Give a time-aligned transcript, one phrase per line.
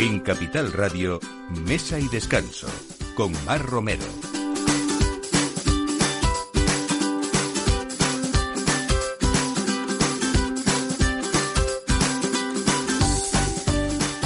[0.00, 1.18] En Capital Radio,
[1.66, 2.68] Mesa y Descanso,
[3.16, 4.04] con Mar Romero.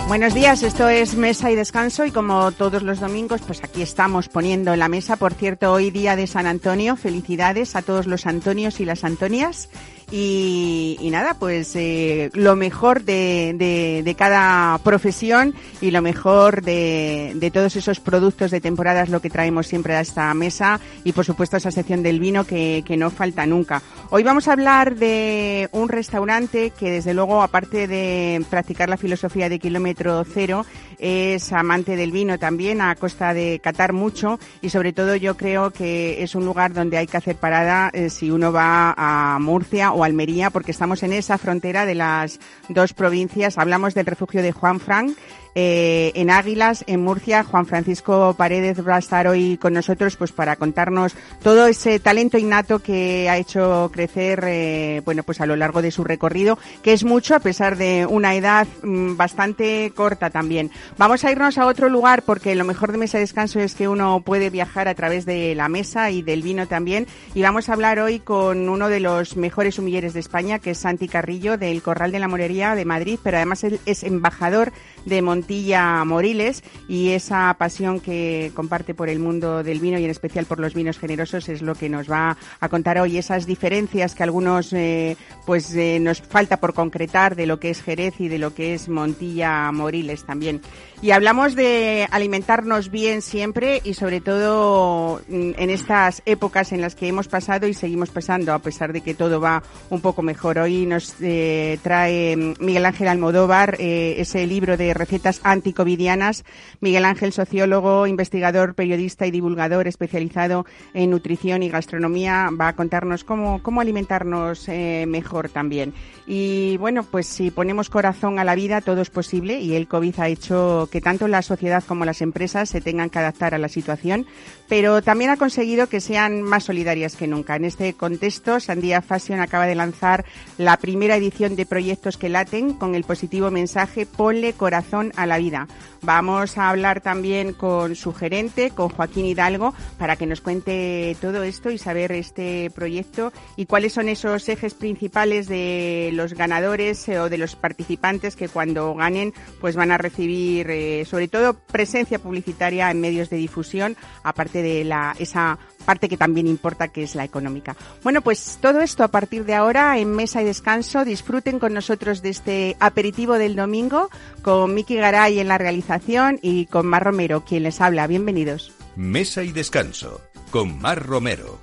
[0.09, 4.29] Buenos días, esto es Mesa y Descanso y como todos los domingos, pues aquí estamos
[4.29, 5.17] poniendo la mesa.
[5.17, 9.71] Por cierto, hoy día de San Antonio, felicidades a todos los Antonios y las Antonias.
[10.15, 17.51] Y, nada, pues eh, lo mejor de, de, cada profesión y lo mejor de, de,
[17.51, 21.25] todos esos productos de temporada es lo que traemos siempre a esta mesa y por
[21.25, 23.81] supuesto esa sección del vino que, que no falta nunca.
[24.11, 29.49] Hoy vamos a hablar de un restaurante que desde luego, aparte de practicar la filosofía
[29.49, 30.67] de kilómetro cero,
[31.03, 35.73] es amante del vino también a costa de catar mucho y sobre todo yo creo
[35.73, 39.93] que es un lugar donde hay que hacer parada eh, si uno va a Murcia
[39.93, 43.59] o Almería, porque estamos en esa frontera de las dos provincias.
[43.59, 45.17] Hablamos del refugio de Juan Frank,
[45.55, 47.45] eh, en Águilas, en Murcia.
[47.45, 52.39] Juan Francisco Paredes va a estar hoy con nosotros pues para contarnos todo ese talento
[52.39, 56.93] innato que ha hecho crecer eh, bueno pues a lo largo de su recorrido, que
[56.93, 60.71] es mucho a pesar de una edad mm, bastante corta también.
[60.99, 63.89] Vamos a irnos a otro lugar porque lo mejor de Mesa de Descanso es que
[63.89, 67.07] uno puede viajar a través de la mesa y del vino también.
[67.35, 70.79] Y vamos a hablar hoy con uno de los mejores humilleres de España, que es
[70.79, 74.73] Santi Carrillo, del Corral de la Morería de Madrid, pero además es embajador
[75.05, 80.11] de Montilla Moriles y esa pasión que comparte por el mundo del vino y en
[80.11, 84.15] especial por los vinos generosos es lo que nos va a contar hoy esas diferencias
[84.15, 88.29] que algunos eh, pues eh, nos falta por concretar de lo que es Jerez y
[88.29, 90.61] de lo que es Montilla Moriles también.
[91.01, 96.95] Y hablamos de alimentarnos bien siempre y sobre todo mm, en estas épocas en las
[96.95, 100.59] que hemos pasado y seguimos pasando a pesar de que todo va un poco mejor.
[100.59, 106.45] Hoy nos eh, trae mm, Miguel Ángel Almodóvar ese libro de recetas anticovidianas.
[106.81, 113.25] Miguel Ángel, sociólogo, investigador, periodista y divulgador especializado en nutrición y gastronomía, va a contarnos
[113.25, 115.95] cómo, cómo alimentarnos eh, mejor también.
[116.27, 120.21] Y bueno, pues si ponemos corazón a la vida, todo es posible y el COVID
[120.21, 123.69] ha hecho que tanto la sociedad como las empresas se tengan que adaptar a la
[123.69, 124.27] situación,
[124.73, 127.57] pero también ha conseguido que sean más solidarias que nunca.
[127.57, 130.25] En este contexto, Sandía Fashion acaba de lanzar
[130.57, 135.37] la primera edición de Proyectos que laten con el positivo mensaje Ponle corazón a la
[135.37, 135.69] vida.
[136.05, 141.45] Vamos a hablar también con su gerente, con Joaquín Hidalgo, para que nos cuente todo
[141.45, 147.21] esto y saber este proyecto y cuáles son esos ejes principales de los ganadores eh,
[147.21, 152.19] o de los participantes que cuando ganen pues van a recibir eh, sobre todo presencia
[152.19, 157.15] publicitaria en medios de difusión, aparte de la, esa parte que también importa, que es
[157.15, 157.77] la económica.
[158.03, 161.05] Bueno, pues todo esto a partir de ahora en Mesa y Descanso.
[161.05, 164.09] Disfruten con nosotros de este aperitivo del domingo
[164.43, 168.07] con Miki Garay en la realización y con Mar Romero, quien les habla.
[168.07, 168.73] Bienvenidos.
[168.97, 170.21] Mesa y Descanso
[170.51, 171.59] con Mar Romero.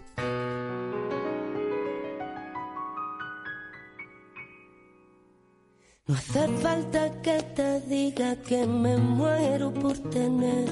[6.08, 10.68] No hace falta que te diga que me muero por tener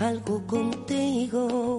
[0.00, 1.78] algo contigo.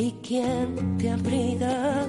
[0.00, 2.06] y quien te abriga.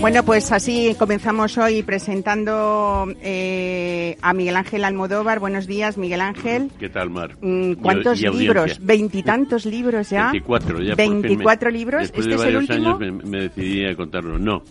[0.00, 5.40] Bueno, pues así comenzamos hoy presentando eh, a Miguel Ángel Almodóvar.
[5.40, 6.70] Buenos días, Miguel Ángel.
[6.78, 7.36] ¿Qué tal, Mar?
[7.40, 8.78] Mm, ¿Cuántos libros?
[8.80, 10.30] ¿Veintitantos libros ya?
[10.30, 10.94] Veinticuatro, ya.
[10.94, 12.02] ¿Veinticuatro libros?
[12.02, 12.96] Después ¿Este de es el varios último?
[12.96, 14.38] años me, me decidí a contarlo.
[14.38, 14.62] No,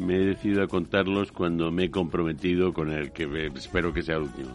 [0.00, 4.16] me he decidido a contarlos cuando me he comprometido con el que espero que sea
[4.16, 4.50] el último.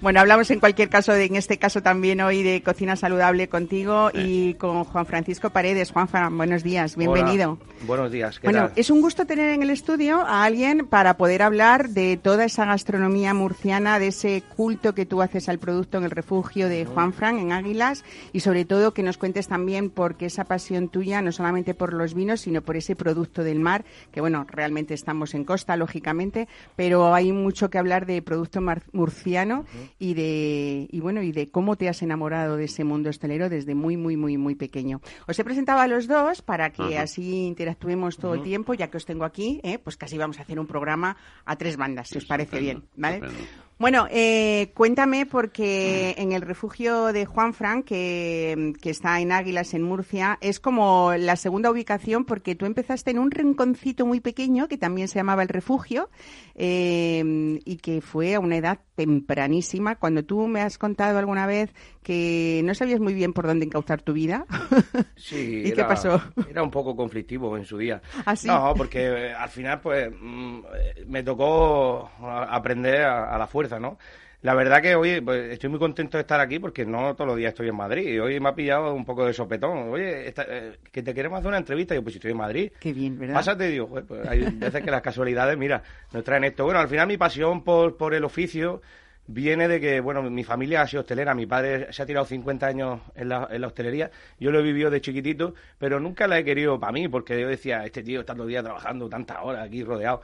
[0.00, 4.10] Bueno, hablamos en cualquier caso, de, en este caso también hoy de cocina saludable contigo
[4.12, 5.92] y con Juan Francisco Paredes.
[5.92, 7.58] Juan, buenos días, bienvenido.
[7.60, 8.72] Hola, buenos días, ¿qué Bueno, tal?
[8.76, 12.64] es un gusto tener en el estudio a alguien para poder hablar de toda esa
[12.64, 17.12] gastronomía murciana, de ese culto que tú haces al producto en el refugio de Juan
[17.12, 21.22] Fran, en Águilas, y sobre todo que nos cuentes también por qué esa pasión tuya,
[21.22, 25.34] no solamente por los vinos, sino por ese producto del mar, que bueno, realmente estamos
[25.34, 29.64] en costa, lógicamente, pero hay mucho que hablar de producto mar- murciano
[29.98, 33.74] y de y bueno y de cómo te has enamorado de ese mundo hostelero desde
[33.74, 35.00] muy muy muy muy pequeño.
[35.26, 38.98] Os he presentado a los dos para que así interactuemos todo el tiempo, ya que
[38.98, 39.78] os tengo aquí, ¿eh?
[39.78, 43.16] pues casi vamos a hacer un programa a tres bandas, si os parece bien, ¿vale?
[43.16, 43.48] estupendo.
[43.82, 49.74] Bueno, eh, cuéntame porque en el refugio de Juan Frank, que, que, está en Águilas,
[49.74, 54.68] en Murcia, es como la segunda ubicación porque tú empezaste en un rinconcito muy pequeño
[54.68, 56.10] que también se llamaba el refugio
[56.54, 59.96] eh, y que fue a una edad tempranísima.
[59.96, 61.74] Cuando tú me has contado alguna vez
[62.04, 64.46] que no sabías muy bien por dónde encauzar tu vida.
[65.16, 65.62] Sí.
[65.66, 66.20] ¿Y qué pasó?
[66.50, 68.02] Era un poco conflictivo en su día.
[68.26, 68.48] ¿Ah, sí?
[68.48, 70.60] No, porque eh, al final pues mm,
[71.06, 73.98] me tocó aprender a, a la fuerza ¿no?
[74.42, 77.36] La verdad que hoy pues, estoy muy contento de estar aquí porque no todos los
[77.36, 78.08] días estoy en Madrid.
[78.08, 79.90] Y hoy me ha pillado un poco de sopetón.
[79.90, 81.94] Oye, eh, que te queremos hacer una entrevista.
[81.94, 82.72] Y yo, pues si estoy en Madrid.
[82.80, 83.34] Qué bien, ¿verdad?
[83.34, 85.80] Pásate, digo, pues hay veces que las casualidades, mira,
[86.12, 86.64] nos traen esto.
[86.64, 88.82] Bueno, al final mi pasión por, por el oficio
[89.26, 92.66] viene de que, bueno, mi familia ha sido hostelera, mi padre se ha tirado 50
[92.66, 96.38] años en la, en la hostelería, yo lo he vivido de chiquitito, pero nunca la
[96.38, 99.38] he querido para mí, porque yo decía, este tío está todo el día trabajando tantas
[99.42, 100.22] horas aquí rodeado.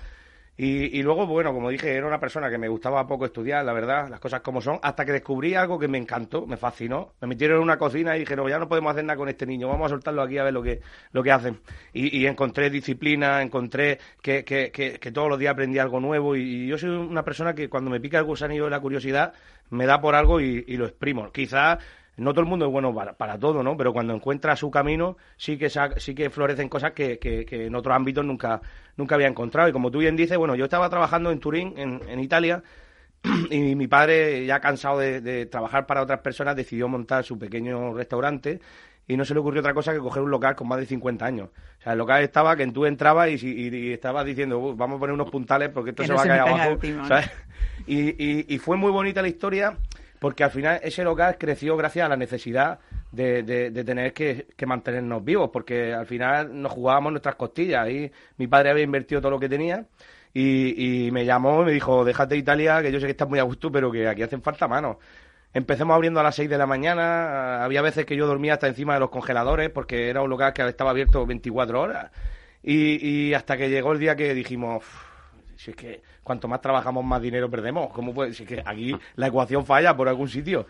[0.61, 3.73] Y, y, luego, bueno, como dije, era una persona que me gustaba poco estudiar, la
[3.73, 7.13] verdad, las cosas como son, hasta que descubrí algo que me encantó, me fascinó.
[7.21, 9.69] Me metieron en una cocina y dijeron, ya no podemos hacer nada con este niño,
[9.69, 10.81] vamos a soltarlo aquí a ver lo que,
[11.13, 11.61] lo que hacen.
[11.93, 16.35] Y, y encontré disciplina, encontré que, que, que, que, todos los días aprendí algo nuevo.
[16.35, 19.35] Y, y, yo soy una persona que cuando me pica el gusanillo de la curiosidad,
[19.71, 21.31] me da por algo y, lo exprimo.
[21.33, 21.79] Quizás
[22.19, 23.77] no todo el mundo es bueno para, para, todo, ¿no?
[23.77, 27.75] Pero cuando encuentra su camino, sí que sí que florecen cosas que, que, que, en
[27.75, 28.61] otros ámbitos nunca,
[28.97, 29.69] nunca había encontrado.
[29.69, 32.63] Y como tú bien dices, bueno, yo estaba trabajando en Turín, en, en Italia,
[33.51, 37.95] y mi padre, ya cansado de, de, trabajar para otras personas, decidió montar su pequeño
[37.95, 38.61] restaurante
[39.07, 41.25] y no se le ocurrió otra cosa que coger un local con más de 50
[41.25, 41.49] años.
[41.79, 45.01] O sea, el local estaba que tú entrabas y, y, y estabas diciendo, vamos a
[45.01, 46.73] poner unos puntales porque esto se no va a caer abajo.
[46.73, 47.27] Último, ¿sabes?
[47.27, 47.85] ¿no?
[47.87, 49.79] Y, y fue muy bonita la historia
[50.19, 52.81] porque al final ese local creció gracias a la necesidad
[53.13, 57.89] de, de, de tener que, mantenernos vivos, porque al final nos jugábamos nuestras costillas.
[57.89, 59.87] Y mi padre había invertido todo lo que tenía
[60.35, 63.39] y, y me llamó y me dijo, déjate Italia, que yo sé que estás muy
[63.39, 64.97] a gusto, pero que aquí hacen falta manos.
[65.55, 68.95] Empecemos abriendo a las 6 de la mañana, había veces que yo dormía hasta encima
[68.95, 72.11] de los congeladores, porque era un local que estaba abierto 24 horas.
[72.63, 74.85] Y, y hasta que llegó el día que dijimos,
[75.59, 77.89] si es que cuanto más trabajamos, más dinero perdemos.
[77.93, 78.33] ¿Cómo puede?
[78.33, 80.69] Si es que aquí la ecuación falla por algún sitio.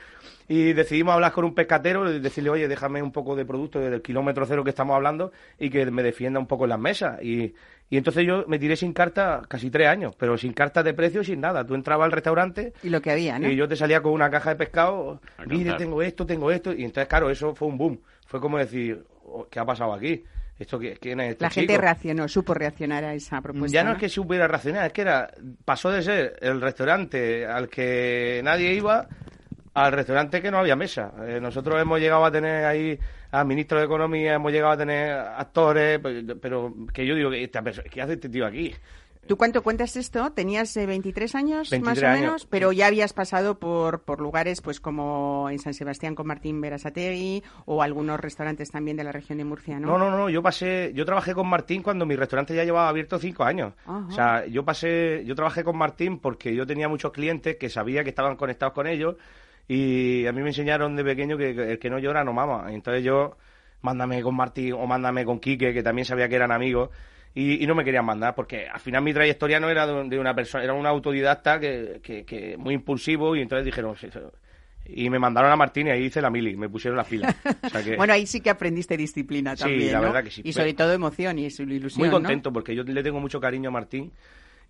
[0.48, 3.96] Y decidimos hablar con un pescatero y decirle, oye, déjame un poco de producto desde
[3.96, 7.22] el kilómetro cero que estamos hablando y que me defienda un poco en las mesas.
[7.22, 7.54] Y,
[7.90, 11.22] y entonces yo me tiré sin carta casi tres años, pero sin carta de precio,
[11.22, 11.66] sin nada.
[11.66, 13.46] Tú entrabas al restaurante y lo que había, ¿no?
[13.46, 16.72] Y yo te salía con una caja de pescado, mire, tengo esto, tengo esto.
[16.72, 18.00] Y entonces, claro, eso fue un boom.
[18.24, 19.04] Fue como decir,
[19.50, 20.24] ¿qué ha pasado aquí?
[20.58, 21.82] ¿Esto quién es este La gente chico?
[21.82, 23.72] reaccionó, supo reaccionar a esa propuesta.
[23.72, 23.96] Ya no, ¿no?
[23.96, 25.30] es que supiera reaccionar, es que era
[25.64, 29.06] pasó de ser el restaurante al que nadie iba
[29.74, 31.12] al restaurante que no había mesa.
[31.26, 32.98] Eh, nosotros hemos llegado a tener ahí
[33.30, 36.00] al ministro de Economía, hemos llegado a tener actores,
[36.40, 38.74] pero que yo digo, ¿qué hace este tío aquí?
[39.28, 40.32] ¿Tú cuánto cuentas esto?
[40.32, 42.20] ¿Tenías eh, 23 años 23 más o años.
[42.20, 42.46] menos?
[42.46, 47.42] Pero ya habías pasado por, por lugares pues como en San Sebastián con Martín Berasategui
[47.66, 49.86] o algunos restaurantes también de la región de Murcia, ¿no?
[49.86, 53.18] No, no, no, yo pasé, yo trabajé con Martín cuando mi restaurante ya llevaba abierto
[53.18, 53.74] cinco años.
[53.84, 54.06] Ajá.
[54.08, 58.02] O sea, yo pasé, yo trabajé con Martín porque yo tenía muchos clientes que sabía
[58.02, 59.16] que estaban conectados con ellos
[59.68, 62.72] y a mí me enseñaron de pequeño que el que no llora no mama.
[62.72, 63.36] Entonces yo,
[63.82, 66.88] mándame con Martín o mándame con Quique, que también sabía que eran amigos.
[67.34, 70.34] Y, y, no me querían mandar, porque al final mi trayectoria no era de, una
[70.34, 73.94] persona, era un autodidacta que, que, que muy impulsivo y entonces dijeron,
[74.88, 77.36] y me mandaron a Martín y ahí hice la mili, me pusieron las pilas.
[77.62, 77.96] O sea que...
[77.96, 80.06] bueno, ahí sí que aprendiste disciplina también, Sí, la ¿no?
[80.06, 80.40] verdad que sí.
[80.44, 82.54] Y sobre todo emoción y ilusión, Muy contento, ¿no?
[82.54, 84.10] porque yo le tengo mucho cariño a Martín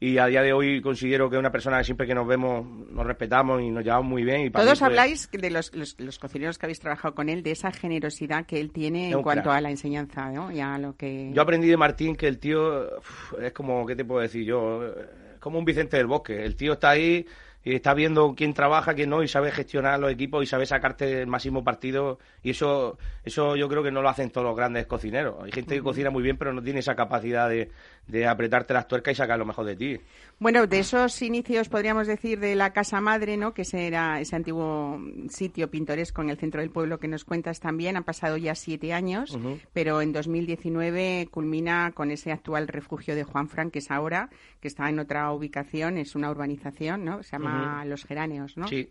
[0.00, 2.64] y a día de hoy considero que es una persona que siempre que nos vemos
[2.90, 4.42] nos respetamos y nos llevamos muy bien.
[4.42, 7.28] Y para Todos mí, pues, habláis de los, los, los, cocineros que habéis trabajado con
[7.28, 9.56] él, de esa generosidad que él tiene en cuanto crack.
[9.56, 10.52] a la enseñanza, ¿no?
[10.52, 11.30] Y a lo que...
[11.32, 13.00] Yo aprendí de Martín que el tío
[13.40, 14.94] es como, ¿qué te puedo decir yo?
[15.40, 16.44] Como un Vicente del Bosque.
[16.44, 17.26] El tío está ahí
[17.64, 21.20] y está viendo quién trabaja, quién no, y sabe gestionar los equipos y sabe sacarte
[21.20, 22.18] el máximo partido.
[22.42, 25.36] Y eso, eso yo creo que no lo hacen todos los grandes cocineros.
[25.42, 27.70] Hay gente que cocina muy bien, pero no tiene esa capacidad de,
[28.08, 30.00] de apretarte las tuercas y sacar lo mejor de ti.
[30.38, 33.52] Bueno, de esos inicios, podríamos decir, de la Casa Madre, ¿no?
[33.52, 37.60] Que ese era ese antiguo sitio pintoresco en el centro del pueblo que nos cuentas
[37.60, 37.96] también.
[37.96, 39.60] Han pasado ya siete años, uh -huh.
[39.72, 44.68] pero en 2019 culmina con ese actual refugio de Juan Fran, que es ahora, que
[44.68, 47.22] está en otra ubicación, es una urbanización, ¿no?
[47.22, 47.88] Se llama uh -huh.
[47.88, 48.68] Los Geráneos, ¿no?
[48.68, 48.88] Sí.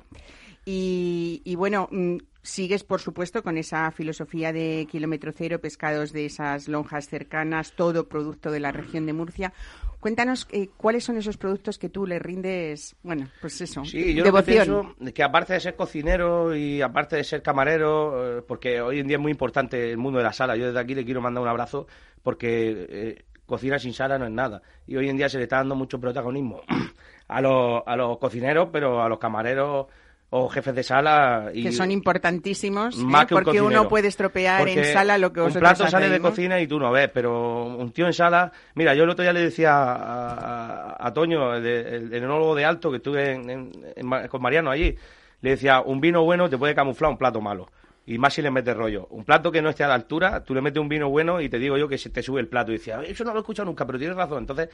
[0.70, 6.26] Y, y bueno, mm, sigues, por supuesto, con esa filosofía de kilómetro cero, pescados de
[6.26, 9.54] esas lonjas cercanas, todo producto de la región de Murcia.
[10.02, 14.26] Cuéntanos eh, cuáles son esos productos que tú le rindes, bueno, pues eso, sí, yo
[14.26, 14.68] devoción.
[14.68, 18.82] Lo que, pienso, que aparte de ser cocinero y aparte de ser camarero, eh, porque
[18.82, 21.06] hoy en día es muy importante el mundo de la sala, yo desde aquí le
[21.06, 21.88] quiero mandar un abrazo
[22.24, 25.58] porque eh, cocina sin sala no es nada y hoy en día se le está
[25.58, 26.62] dando mucho protagonismo
[27.30, 29.88] a los, a los cocineros, pero a los camareros
[30.30, 33.28] o jefes de sala y que son importantísimos Más ¿eh?
[33.28, 36.20] que un porque uno puede estropear en sala lo que un vosotros plato sale de
[36.20, 38.52] cocina y tú no ves, pero un tío en sala...
[38.76, 42.66] Mira, yo el otro día le decía a, a- a Toño, el, el enólogo de
[42.66, 44.94] Alto, que estuve en- en- en Ma- con Mariano allí,
[45.42, 47.70] le decía, un vino bueno te puede camuflar un plato malo.
[48.10, 49.06] Y más si le metes rollo.
[49.12, 51.50] Un plato que no esté a la altura, tú le metes un vino bueno y
[51.50, 52.72] te digo yo que se te sube el plato.
[52.72, 54.40] Y decía, eso no lo he escuchado nunca, pero tienes razón.
[54.40, 54.70] Entonces,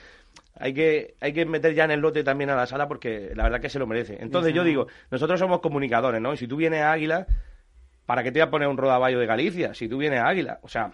[0.55, 3.43] hay que, hay que meter ya en el lote también a la sala porque la
[3.45, 4.19] verdad que se lo merece.
[4.21, 6.31] Entonces, yo digo, nosotros somos comunicadores, ¿no?
[6.31, 7.25] Y si tú vienes a Águila,
[8.05, 9.73] ¿para qué te voy a poner un rodaballo de Galicia?
[9.73, 10.91] Si tú vienes a Águila, o sea,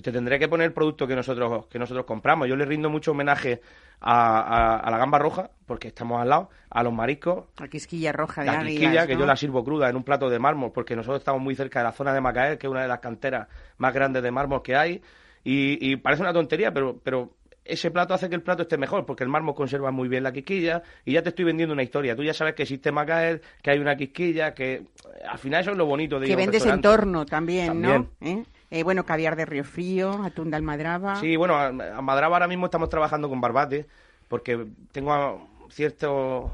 [0.00, 2.48] pues te tendré que poner el producto que nosotros, que nosotros compramos.
[2.48, 3.60] Yo le rindo mucho homenaje
[4.00, 8.12] a, a- a la gamba roja, porque estamos al lado, a los mariscos, la quisquilla
[8.12, 10.72] roja de la águilas, quisquilla, que yo la sirvo cruda en un plato de mármol,
[10.72, 13.00] porque nosotros estamos muy cerca de la zona de Macael, que es una de las
[13.00, 15.02] canteras más grandes de mármol que hay,
[15.44, 19.04] y, y parece una tontería, pero, pero ese plato hace que el plato esté mejor,
[19.04, 22.16] porque el mármol conserva muy bien la quisquilla, y ya te estoy vendiendo una historia.
[22.16, 24.84] Tú ya sabes que existe Macael, que hay una quisquilla, que
[25.28, 28.08] al final eso es lo bonito de que vendes entorno también, También.
[28.20, 28.26] ¿no?
[28.26, 28.44] ¿Eh?
[28.70, 31.16] Eh, bueno, caviar de Río Frío, atún de Almadraba.
[31.16, 33.86] Sí, bueno, a, a Madraba ahora mismo estamos trabajando con Barbate,
[34.28, 35.38] porque tengo a-
[35.70, 36.08] cierta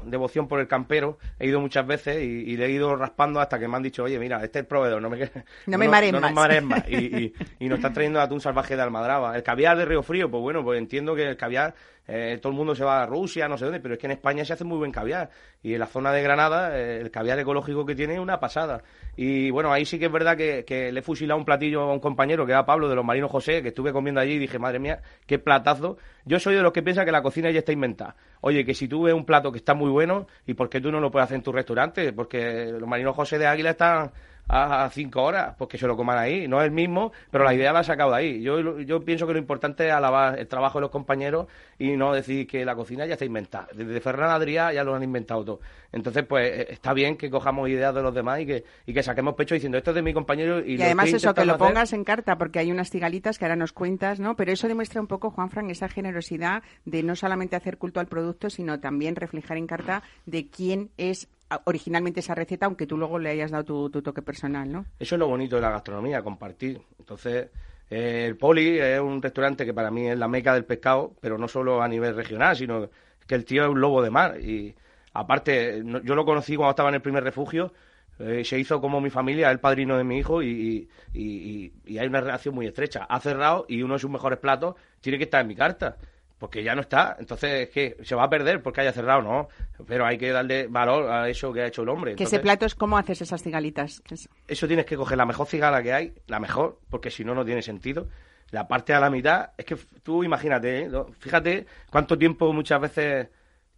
[0.05, 3.57] devoción por el campero, he ido muchas veces y, y le he ido raspando hasta
[3.59, 5.31] que me han dicho, oye, mira, este es el proveedor, no me,
[5.65, 6.35] No me marees no nos más".
[6.35, 6.83] marees más.
[6.87, 9.35] Y, y, y nos están trayendo atún salvaje de Almadraba.
[9.35, 11.73] El caviar de Río Frío, pues bueno, pues entiendo que el caviar,
[12.07, 14.11] eh, todo el mundo se va a Rusia, no sé dónde, pero es que en
[14.11, 15.29] España se hace muy buen caviar.
[15.61, 18.81] Y en la zona de Granada, eh, el caviar ecológico que tiene es una pasada.
[19.17, 21.99] Y bueno, ahí sí que es verdad que, le he fusilado un platillo a un
[21.99, 24.79] compañero, que era Pablo de los Marinos José, que estuve comiendo allí y dije, madre
[24.79, 25.97] mía, qué platazo.
[26.23, 28.15] Yo soy de los que piensa que la cocina ya está inventada.
[28.41, 30.91] Oye, que si tú ves un plato que está muy bueno, ¿y por qué tú
[30.91, 32.13] no lo puedes hacer en tu restaurante?
[32.13, 34.11] Porque los Marinos José de Águila están
[34.49, 36.47] a cinco horas, pues que se lo coman ahí.
[36.47, 38.41] No es el mismo, pero la idea la ha sacado de ahí.
[38.41, 42.13] Yo, yo pienso que lo importante es alabar el trabajo de los compañeros y no
[42.13, 43.67] decir que la cocina ya está inventada.
[43.73, 45.59] Desde Ferran Adrià ya lo han inventado todo.
[45.91, 49.03] Entonces, pues eh, está bien que cojamos ideas de los demás y que, y que
[49.03, 51.67] saquemos pecho diciendo esto es de mi compañero y, Y además eso, que lo hacer".
[51.67, 54.35] pongas en carta, porque hay unas cigalitas que ahora nos cuentas, ¿no?
[54.35, 58.49] Pero eso demuestra un poco, Juanfran, esa generosidad de no solamente hacer culto al producto,
[58.49, 61.29] sino también reflejar en carta de quién es
[61.65, 64.85] originalmente esa receta, aunque tú luego le hayas dado tu, tu toque personal, ¿no?
[64.99, 66.81] Eso es lo bonito de la gastronomía, compartir.
[66.99, 67.49] Entonces,
[67.89, 71.37] eh, el Poli es un restaurante que para mí es la meca del pescado, pero
[71.37, 72.89] no solo a nivel regional, sino
[73.25, 74.39] que el tío es un lobo de mar.
[74.39, 74.75] Y
[75.13, 77.73] aparte, yo lo conocí cuando estaba en el primer refugio,
[78.19, 80.89] eh, se hizo como mi familia, el padrino de mi hijo, y, y-
[81.21, 83.05] y- y hay una relación muy estrecha.
[83.09, 85.97] Ha cerrado y uno de sus mejores platos tiene que estar en mi carta.
[86.39, 89.47] Porque ya no está, entonces es que se va a perder porque haya cerrado, ¿no?
[89.87, 92.15] Pero hay que darle valor a eso que ha hecho el hombre.
[92.15, 94.03] Que ese plato es cómo haces esas cigalitas.
[94.11, 97.33] Es- eso tienes que coger la mejor cigala que hay, la mejor, porque si no,
[97.33, 98.07] no tiene sentido.
[98.51, 100.91] La parte a la mitad, es que tú imagínate, ¿eh?
[101.19, 103.27] fíjate cuánto tiempo muchas veces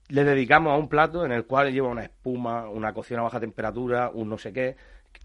[0.09, 3.39] le dedicamos a un plato en el cual lleva una espuma, una cocción a baja
[3.39, 4.75] temperatura, un no sé qué,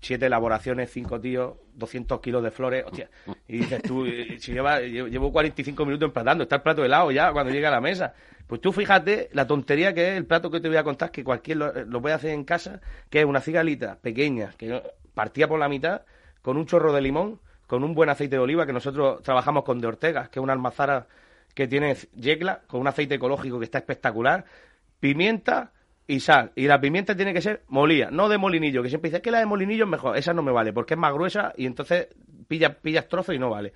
[0.00, 3.08] siete elaboraciones, cinco tíos, 200 kilos de flores, hostia.
[3.48, 4.06] Y dices tú,
[4.38, 7.72] si lleva, llevo llevo 45 minutos emplatando, está el plato helado ya cuando llega a
[7.72, 8.14] la mesa.
[8.46, 11.24] Pues tú fíjate la tontería que es el plato que te voy a contar, que
[11.24, 14.82] cualquier lo, lo puede hacer en casa, que es una cigalita pequeña, que
[15.14, 16.02] partía por la mitad,
[16.42, 19.80] con un chorro de limón, con un buen aceite de oliva, que nosotros trabajamos con
[19.80, 21.06] de Ortega, que es una almazara
[21.54, 24.44] que tiene yecla, con un aceite ecológico que está espectacular,
[25.00, 25.72] pimienta
[26.06, 26.52] y sal.
[26.54, 29.38] Y la pimienta tiene que ser molida, no de molinillo, que siempre dice que la
[29.38, 30.16] de molinillo es mejor.
[30.16, 32.08] Esa no me vale, porque es más gruesa y entonces
[32.48, 33.72] pillas, pillas trozos y no vale.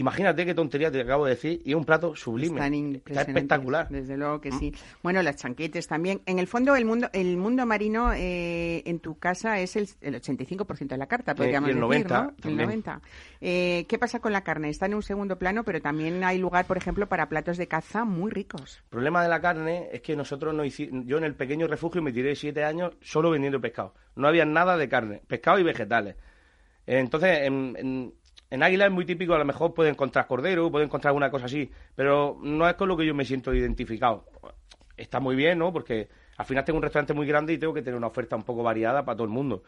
[0.00, 2.54] Imagínate qué tontería te acabo de decir y es un plato sublime.
[2.58, 3.86] Están Está espectacular.
[3.90, 4.72] Desde luego que sí.
[5.02, 6.22] Bueno, las chanquetes también.
[6.24, 10.14] En el fondo, el mundo el mundo marino eh, en tu casa es el, el
[10.14, 12.30] 85% de la carta, podríamos y el decir, 90 ¿no?
[12.30, 12.66] El también.
[12.66, 13.00] 90.
[13.42, 14.70] Eh, ¿Qué pasa con la carne?
[14.70, 18.06] Está en un segundo plano, pero también hay lugar, por ejemplo, para platos de caza
[18.06, 18.78] muy ricos.
[18.84, 22.00] El problema de la carne es que nosotros no hicimos, yo en el pequeño refugio
[22.00, 23.94] me tiré siete años solo vendiendo pescado.
[24.16, 26.16] No había nada de carne, pescado y vegetales.
[26.86, 28.14] Entonces, en, en,
[28.50, 31.46] en Águila es muy típico, a lo mejor puede encontrar cordero, puede encontrar alguna cosa
[31.46, 34.24] así, pero no es con lo que yo me siento identificado.
[34.96, 35.72] Está muy bien, ¿no?
[35.72, 38.42] Porque al final tengo un restaurante muy grande y tengo que tener una oferta un
[38.42, 39.62] poco variada para todo el mundo.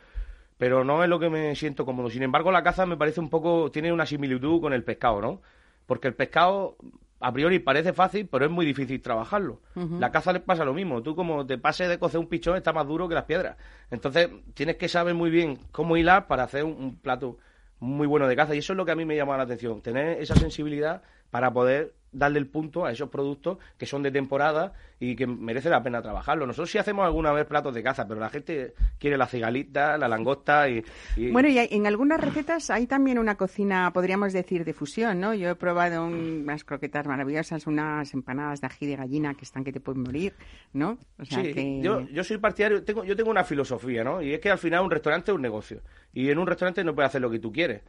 [0.59, 2.11] Pero no es lo que me siento cómodo.
[2.11, 5.41] Sin embargo, la caza me parece un poco, tiene una similitud con el pescado, ¿no?
[5.87, 6.77] Porque el pescado
[7.21, 9.61] a priori parece fácil, pero es muy difícil trabajarlo.
[10.01, 11.03] La caza les pasa lo mismo.
[11.03, 13.57] Tú como te pases de cocer un pichón está más duro que las piedras.
[13.93, 17.39] Entonces tienes que saber muy bien cómo hilar para hacer un, un plato
[17.83, 18.55] muy bueno de caza.
[18.55, 21.51] Y eso es lo que a mí me llama la atención, tener esa sensibilidad para
[21.51, 25.83] poder darle el punto a esos productos que son de temporada y que merece la
[25.83, 26.47] pena trabajarlo.
[26.47, 30.09] Nosotros sí hacemos alguna vez platos de caza, pero la gente quiere la cigalita, la
[30.09, 30.85] langosta y...
[31.33, 35.33] Bueno, y en algunas recetas hay también una cocina, podríamos decir, de fusión, ¿no?
[35.33, 39.73] Yo he probado unas croquetas maravillosas, unas empanadas de ají de gallina que están que
[39.73, 40.35] te pueden morir,
[40.75, 40.99] ¿no?
[41.23, 44.21] sí, yo, yo soy partidario, tengo, yo tengo una filosofía, ¿no?
[44.21, 45.81] Y es que al final un restaurante es un negocio.
[46.13, 47.81] Y en un restaurante no puedes hacer lo que tú quieres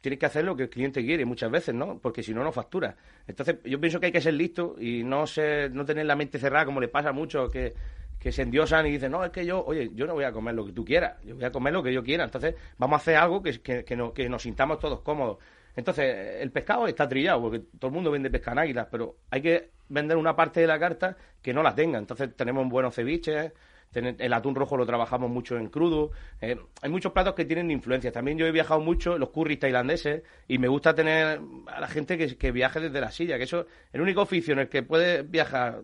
[0.00, 1.98] tienes que hacer lo que el cliente quiere muchas veces, ¿no?
[1.98, 2.96] Porque si no, no factura.
[3.26, 6.38] Entonces, yo pienso que hay que ser listo y no ser, no tener la mente
[6.38, 7.74] cerrada como le pasa a muchos que,
[8.18, 10.54] que se endiosan y dicen, no, es que yo, oye, yo no voy a comer
[10.54, 12.24] lo que tú quieras, yo voy a comer lo que yo quiera.
[12.24, 15.38] Entonces, vamos a hacer algo que, que, que, que nos sintamos todos cómodos.
[15.74, 19.42] Entonces, el pescado está trillado, porque todo el mundo vende pesca en águilas, pero hay
[19.42, 21.98] que vender una parte de la carta que no la tenga.
[21.98, 23.52] Entonces, tenemos buenos ceviches,
[23.94, 26.10] el atún rojo lo trabajamos mucho en crudo.
[26.40, 28.12] Eh, hay muchos platos que tienen influencias.
[28.12, 32.18] También yo he viajado mucho, los curries tailandeses, y me gusta tener a la gente
[32.18, 34.82] que, que viaje desde la silla, que eso es el único oficio en el que
[34.82, 35.80] puede viajar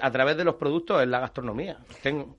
[0.00, 1.78] a través de los productos en la gastronomía.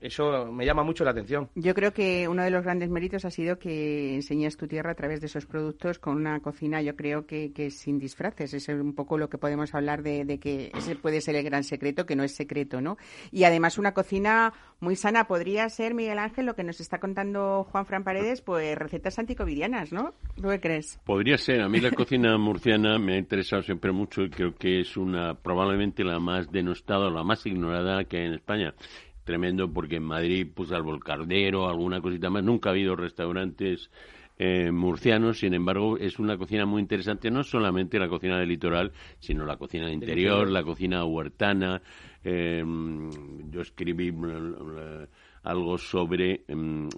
[0.00, 1.48] eso me llama mucho la atención.
[1.54, 4.94] Yo creo que uno de los grandes méritos ha sido que enseñas tu tierra a
[4.94, 8.54] través de esos productos con una cocina, yo creo que, que sin disfraces.
[8.54, 12.06] Es un poco lo que podemos hablar de, que ese puede ser el gran secreto,
[12.06, 12.96] que no es secreto, ¿no?
[13.30, 15.26] Y además una cocina muy sana.
[15.26, 19.92] Podría ser, Miguel Ángel, lo que nos está contando Juan Fran Paredes, pues recetas anticovidianas,
[19.92, 20.14] ¿no?
[20.36, 21.00] ¿Tú qué crees?
[21.04, 21.62] Podría ser.
[21.62, 25.34] A mí la cocina murciana me ha interesado siempre mucho y creo que es una
[25.34, 28.74] probablemente la más denostada, la más ignorada que en España.
[29.22, 33.90] Tremendo porque en Madrid, pues al volcardero, alguna cosita más, nunca ha habido restaurantes
[34.38, 38.92] eh, murcianos, sin embargo, es una cocina muy interesante, no solamente la cocina del litoral,
[39.18, 41.82] sino la cocina del interior, la cocina huertana.
[42.24, 42.64] Eh,
[43.50, 45.06] yo escribí eh,
[45.48, 46.90] algo sobre em,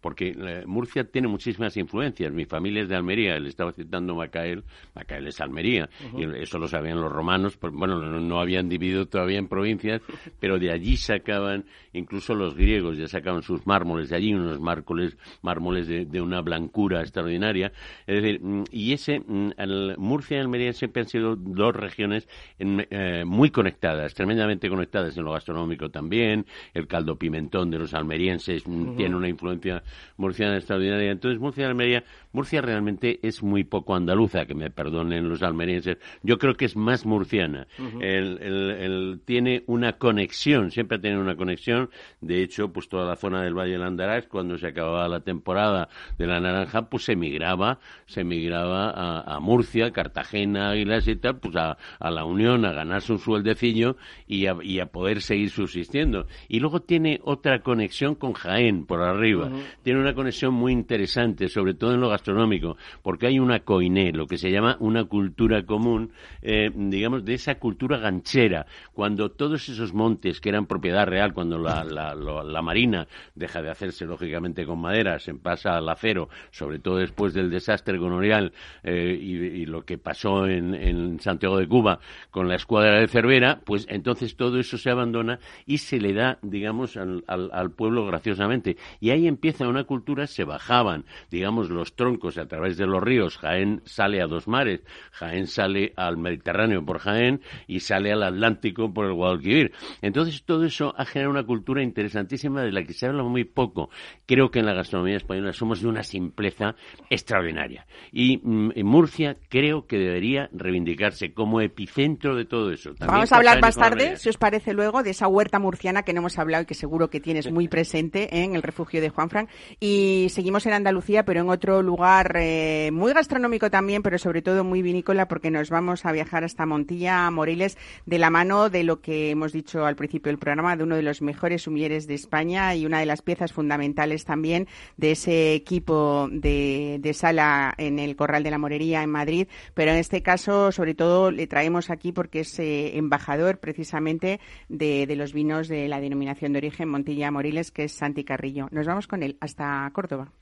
[0.00, 2.32] porque eh, Murcia tiene muchísimas influencias.
[2.32, 6.68] Mi familia es de Almería, le estaba citando Macael, Macael es Almería, y eso lo
[6.68, 10.00] sabían los romanos, bueno, no, habían dividido todavía en provincias,
[10.40, 15.18] pero de allí sacaban, incluso los griegos ya sacaban sus mármoles de allí, unos mármoles,
[15.42, 17.72] mármoles de, una blancura extraordinaria.
[18.06, 19.52] Es decir, mm, y ese, mm,
[19.98, 22.26] Murcia y Almería siempre han sido dos regiones
[22.58, 28.64] eh, muy conectadas, tremendamente conectadas en lo gastronómico también, el caldo pimentón de los almerienses
[28.64, 29.82] tiene una influencia
[30.16, 31.10] murciana extraordinaria.
[31.10, 35.98] Entonces, Murcia Almería, Murcia realmente es muy poco andaluza, que me perdonen los almerienses.
[36.22, 37.66] Yo creo que es más murciana.
[38.00, 41.90] el, tiene una conexión, siempre ha tenido una conexión.
[42.20, 45.88] De hecho, pues toda la zona del Valle del Andarás, cuando se acababa la temporada
[46.18, 51.56] de la naranja, pues se migraba, se migraba a, Murcia, Cartagena, Águilas y tal, pues
[51.56, 56.26] a, la Unión, a ganarse un sueldecillo y a, y a poder seguir subsistiendo.
[56.48, 59.50] Y luego tiene otra conexión con Jaén por arriba.
[59.82, 64.26] Tiene una conexión muy interesante, sobre todo en lo gastronómico, porque hay una coiné, lo
[64.26, 68.66] que se llama una cultura común, eh, digamos, de esa cultura ganchera.
[68.92, 71.84] Cuando todos esos montes que eran propiedad real, cuando la,
[72.44, 77.34] la, marina deja de hacerse, lógicamente, con madera, se pasa al acero, sobre todo después
[77.34, 82.48] del desastre con Orial eh, y, lo que pasó en, en Santiago de Cuba con
[82.48, 86.96] la escuadra de Cervera, pues entonces todo eso se abandona y se le da, digamos,
[86.96, 88.76] al, al pueblo graciosamente.
[89.00, 93.38] Y ahí empieza una cultura, se bajaban, digamos, los troncos a través de los ríos.
[93.38, 98.92] Jaén sale a dos mares, Jaén sale al Mediterráneo por Jaén y sale al Atlántico
[98.92, 99.72] por el Guadalquivir.
[100.00, 103.90] Entonces todo eso ha generado una cultura interesantísima de la que se habla muy poco.
[104.32, 106.74] Creo que en la gastronomía española somos de una simpleza
[107.10, 107.86] extraordinaria.
[108.12, 112.94] Y mm, en Murcia creo que debería reivindicarse como epicentro de todo eso.
[112.98, 116.20] Vamos a hablar más tarde, si os parece luego, de esa huerta murciana que no
[116.20, 119.48] hemos hablado y que seguro que tienes muy presente en el refugio de Juanfran.
[119.80, 124.64] Y seguimos en Andalucía, pero en otro lugar eh, muy gastronómico también, pero sobre todo
[124.64, 129.02] muy vinícola, porque nos vamos a viajar hasta Montilla, Moriles, de la mano de lo
[129.02, 132.74] que hemos dicho al principio del programa, de uno de los mejores sumieres de España
[132.74, 138.42] y una de las piezas fundamentales también de ese equipo de, sala en el Corral
[138.42, 139.48] de la Morería en Madrid.
[139.74, 145.06] Pero en este caso, sobre todo, le traemos aquí porque es eh, embajador precisamente de,
[145.06, 148.68] de los vinos de la denominación de origen Montilla Moriles, que es Santi Carrillo.
[148.70, 150.32] Nos vamos con él hasta Córdoba.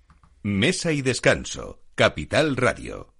[0.43, 3.19] Mesa y descanso, Capital Radio.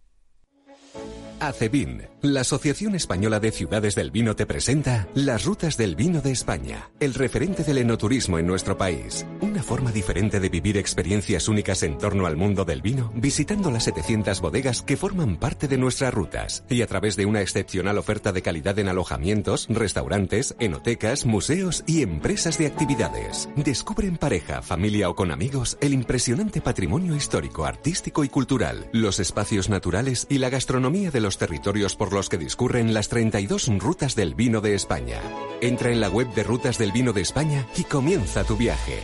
[1.41, 6.33] ACEVIN, la Asociación Española de Ciudades del Vino, te presenta Las Rutas del Vino de
[6.33, 9.27] España, el referente del enoturismo en nuestro país.
[9.41, 13.85] Una forma diferente de vivir experiencias únicas en torno al mundo del vino, visitando las
[13.85, 18.33] 700 bodegas que forman parte de nuestras rutas y a través de una excepcional oferta
[18.33, 23.49] de calidad en alojamientos, restaurantes, enotecas, museos y empresas de actividades.
[23.57, 29.21] Descubre en pareja, familia o con amigos el impresionante patrimonio histórico, artístico y cultural, los
[29.21, 34.15] espacios naturales y la gastronomía de los territorios por los que discurren las 32 rutas
[34.15, 35.21] del vino de España.
[35.61, 39.01] Entra en la web de Rutas del Vino de España y comienza tu viaje.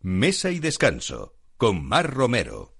[0.00, 2.73] Mesa y descanso con Mar Romero.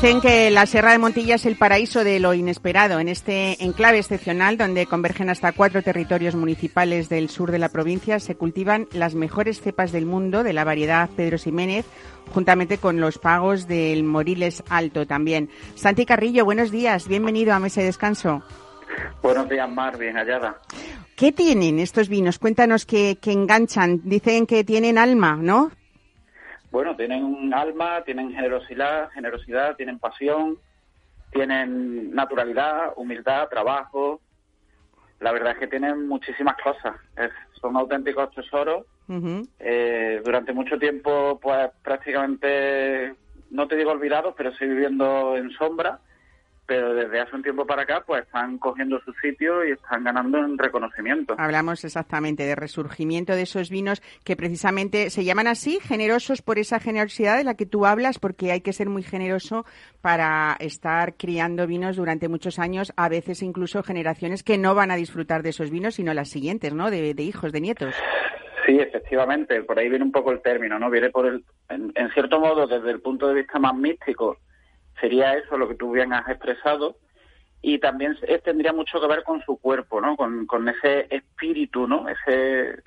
[0.00, 3.00] Dicen que la Sierra de Montilla es el paraíso de lo inesperado.
[3.00, 8.20] En este enclave excepcional, donde convergen hasta cuatro territorios municipales del sur de la provincia,
[8.20, 11.84] se cultivan las mejores cepas del mundo de la variedad Pedro Ximénez,
[12.32, 15.50] juntamente con los pagos del Moriles Alto también.
[15.74, 17.08] Santi Carrillo, buenos días.
[17.08, 18.44] Bienvenido a Mesa de Descanso.
[19.20, 19.98] Buenos días, Mar.
[19.98, 20.60] Bien hallada.
[21.16, 22.38] ¿Qué tienen estos vinos?
[22.38, 24.02] Cuéntanos que, que enganchan.
[24.04, 25.72] Dicen que tienen alma, ¿no?
[26.70, 30.58] Bueno, tienen un alma, tienen generosidad, generosidad, tienen pasión,
[31.32, 34.20] tienen naturalidad, humildad, trabajo.
[35.20, 36.96] La verdad es que tienen muchísimas cosas.
[37.60, 38.86] son auténticos tesoros.
[39.58, 43.14] Eh, durante mucho tiempo, pues prácticamente,
[43.50, 46.00] no te digo olvidados, pero estoy viviendo en sombra
[46.68, 50.36] pero desde hace un tiempo para acá pues están cogiendo su sitio y están ganando
[50.38, 51.34] en reconocimiento.
[51.38, 56.78] Hablamos exactamente de resurgimiento de esos vinos que precisamente se llaman así, generosos por esa
[56.78, 59.64] generosidad de la que tú hablas, porque hay que ser muy generoso
[60.02, 64.96] para estar criando vinos durante muchos años, a veces incluso generaciones que no van a
[64.96, 66.90] disfrutar de esos vinos, sino las siguientes, ¿no?
[66.90, 67.94] De, hijos, de nietos.
[68.66, 70.90] Sí, efectivamente, por ahí viene un poco el término, ¿no?
[70.90, 74.36] Viene por el, en cierto modo, desde el punto de vista más místico,
[75.00, 76.96] sería eso lo que tú bien has expresado
[77.60, 80.16] y también tendría mucho que ver con su cuerpo, ¿no?
[80.16, 82.06] Con, ese espíritu, ¿no?
[82.08, 82.80] Ese,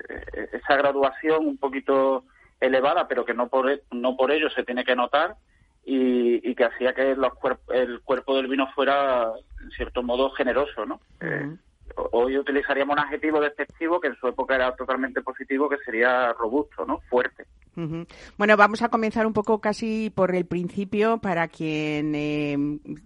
[0.53, 2.23] esa graduación un poquito
[2.59, 5.35] elevada, pero que no por, no por ello se tiene que notar
[5.83, 7.33] y, y que hacía que los
[7.73, 9.29] el cuerpo del vino fuera,
[9.61, 11.01] en cierto modo, generoso, ¿no?
[12.11, 16.85] Hoy utilizaríamos un adjetivo despectivo que en su época era totalmente positivo, que sería robusto,
[16.85, 16.99] ¿no?
[17.09, 17.45] Fuerte.
[18.37, 22.57] Bueno, vamos a comenzar un poco casi por el principio para quien eh,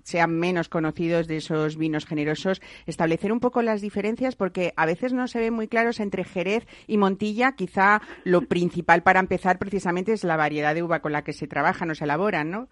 [0.03, 5.13] sean menos conocidos de esos vinos generosos, establecer un poco las diferencias porque a veces
[5.13, 7.53] no se ven muy claros entre Jerez y Montilla.
[7.55, 11.47] Quizá lo principal para empezar precisamente es la variedad de uva con la que se
[11.47, 12.67] trabajan o se elaboran, ¿no?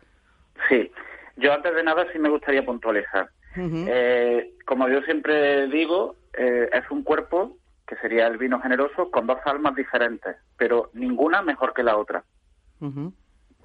[0.70, 0.92] Sí,
[1.38, 3.30] yo antes de nada sí me gustaría puntualizar.
[3.56, 9.28] Eh, como yo siempre digo, eh, es un cuerpo que sería el vino generoso, con
[9.28, 12.24] dos almas diferentes, pero ninguna mejor que la otra.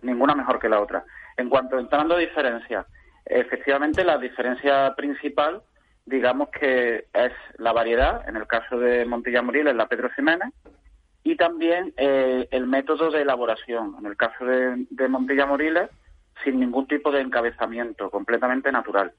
[0.02, 1.04] Ninguna mejor que la otra.
[1.36, 2.86] En cuanto entrando a diferencias,
[3.24, 5.62] efectivamente la diferencia principal,
[6.04, 10.52] digamos que es la variedad, en el caso de Montilla Moriles, la Pedro Jiménez,
[11.22, 15.90] y también eh, el método de elaboración, en el caso de, de Montilla Moriles,
[16.44, 19.12] sin ningún tipo de encabezamiento, completamente natural.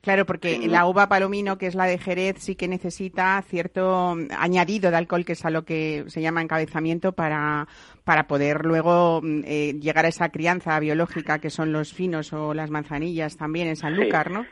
[0.00, 4.90] Claro, porque la uva palomino, que es la de Jerez, sí que necesita cierto añadido
[4.90, 7.66] de alcohol, que es a lo que se llama encabezamiento, para,
[8.04, 12.54] para poder luego mm, eh, llegar a esa crianza biológica que son los finos o
[12.54, 14.46] las manzanillas también en Sanlúcar, ¿no?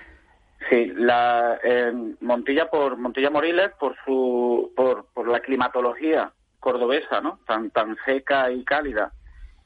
[0.68, 1.60] Sí, la
[2.20, 7.38] Montilla por Montilla Moriles por su por, por la climatología cordobesa, ¿no?
[7.46, 9.12] Tan tan seca y cálida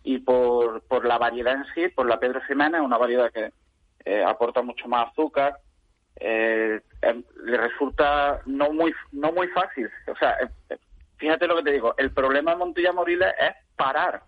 [0.02, 3.52] y por, por la variedad en sí, por la Pedro Jiménez, una variedad que
[4.04, 5.54] eh, aporta mucho más azúcar,
[6.16, 9.90] eh, em, le resulta no muy no muy fácil.
[10.06, 10.36] O sea,
[10.68, 10.78] eh,
[11.16, 14.22] fíjate lo que te digo, el problema de Montilla Moriles es parar,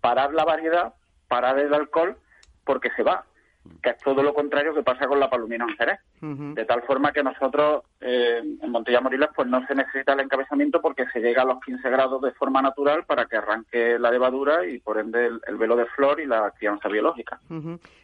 [0.00, 0.94] parar la variedad,
[1.28, 2.16] parar el alcohol,
[2.64, 3.24] porque se va
[3.82, 5.66] que es todo lo contrario que pasa con la palomino
[6.20, 10.80] De tal forma que nosotros eh, en Montilla Moriles pues no se necesita el encabezamiento
[10.80, 14.66] porque se llega a los 15 grados de forma natural para que arranque la levadura
[14.66, 17.40] y por ende el, velo de flor y la crianza biológica.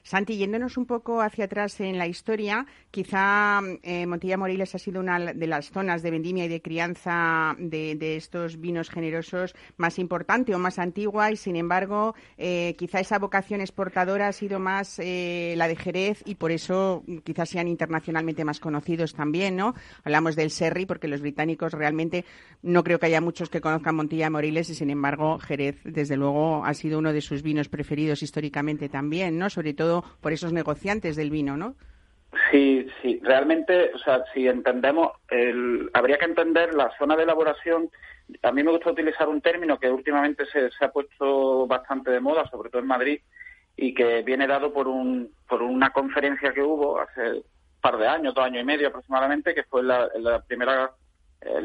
[0.02, 5.00] Santi, yéndonos un poco hacia atrás en la historia, quizá eh, Montilla Moriles ha sido
[5.00, 10.54] una de las zonas de vendimia y de crianza de, estos vinos generosos más importante
[10.54, 15.68] o más antigua y sin embargo eh, quizá esa vocación exportadora ha sido más la
[15.68, 17.68] de Jerez y por eso quizás sean
[18.04, 19.74] internacionalmente más conocidos también, ¿no?
[20.04, 22.24] Hablamos del Serri porque los británicos realmente
[22.62, 26.64] no creo que haya muchos que conozcan Montilla Moriles y sin embargo Jerez desde luego
[26.64, 29.48] ha sido uno de sus vinos preferidos históricamente también, ¿no?
[29.48, 31.76] Sobre todo por esos negociantes del vino, ¿no?
[32.50, 37.90] Sí, sí, realmente, o sea, si entendemos, el, habría que entender la zona de elaboración.
[38.42, 42.20] A mí me gusta utilizar un término que últimamente se, se ha puesto bastante de
[42.20, 43.20] moda, sobre todo en Madrid,
[43.76, 47.42] y que viene dado por, un, por una conferencia que hubo hace
[47.84, 50.08] par de años, dos años y medio aproximadamente, que fue la,
[50.48, 50.92] primera,
[51.42, 51.62] eh,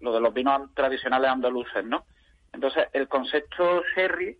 [0.00, 2.04] lo de los vinos tradicionales andaluces, ¿no?
[2.52, 4.36] Entonces, el concepto sherry,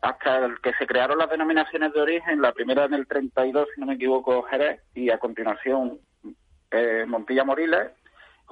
[0.00, 3.80] hasta el que se crearon las denominaciones de origen, la primera en el 32, si
[3.82, 5.98] no me equivoco, Jerez, y a continuación
[6.70, 7.90] eh, Montilla Moriles,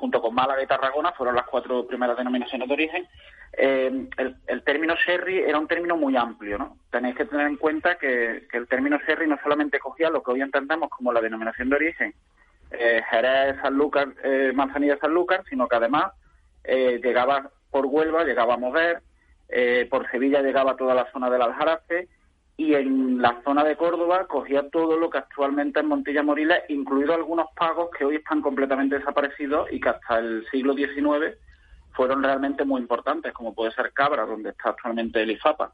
[0.00, 3.08] junto con Málaga y Tarragona, fueron las cuatro primeras denominaciones de origen.
[3.52, 4.08] Eh,
[4.46, 6.78] el, término sherry era un término muy amplio, ¿no?
[6.90, 10.40] Tenéis que tener en cuenta que, el término sherry no solamente cogía lo que hoy
[10.40, 12.14] entendemos como la denominación de origen,
[12.70, 16.12] eh, Jerez, Sanlúcar, eh, Manzanilla, Sanlúcar, sino que además
[16.64, 19.02] eh, llegaba por Huelva, llegaba a Moguer,
[19.90, 22.06] por Sevilla llegaba a toda la zona del Aljarafe
[22.61, 27.14] y en la zona de Córdoba cogía todo lo que actualmente es Montilla Moriles, incluido
[27.14, 31.38] algunos pagos que hoy están completamente desaparecidos y que hasta el siglo XIX
[31.92, 35.73] fueron realmente muy importantes, como puede ser Cabra, donde está actualmente el IFAPA.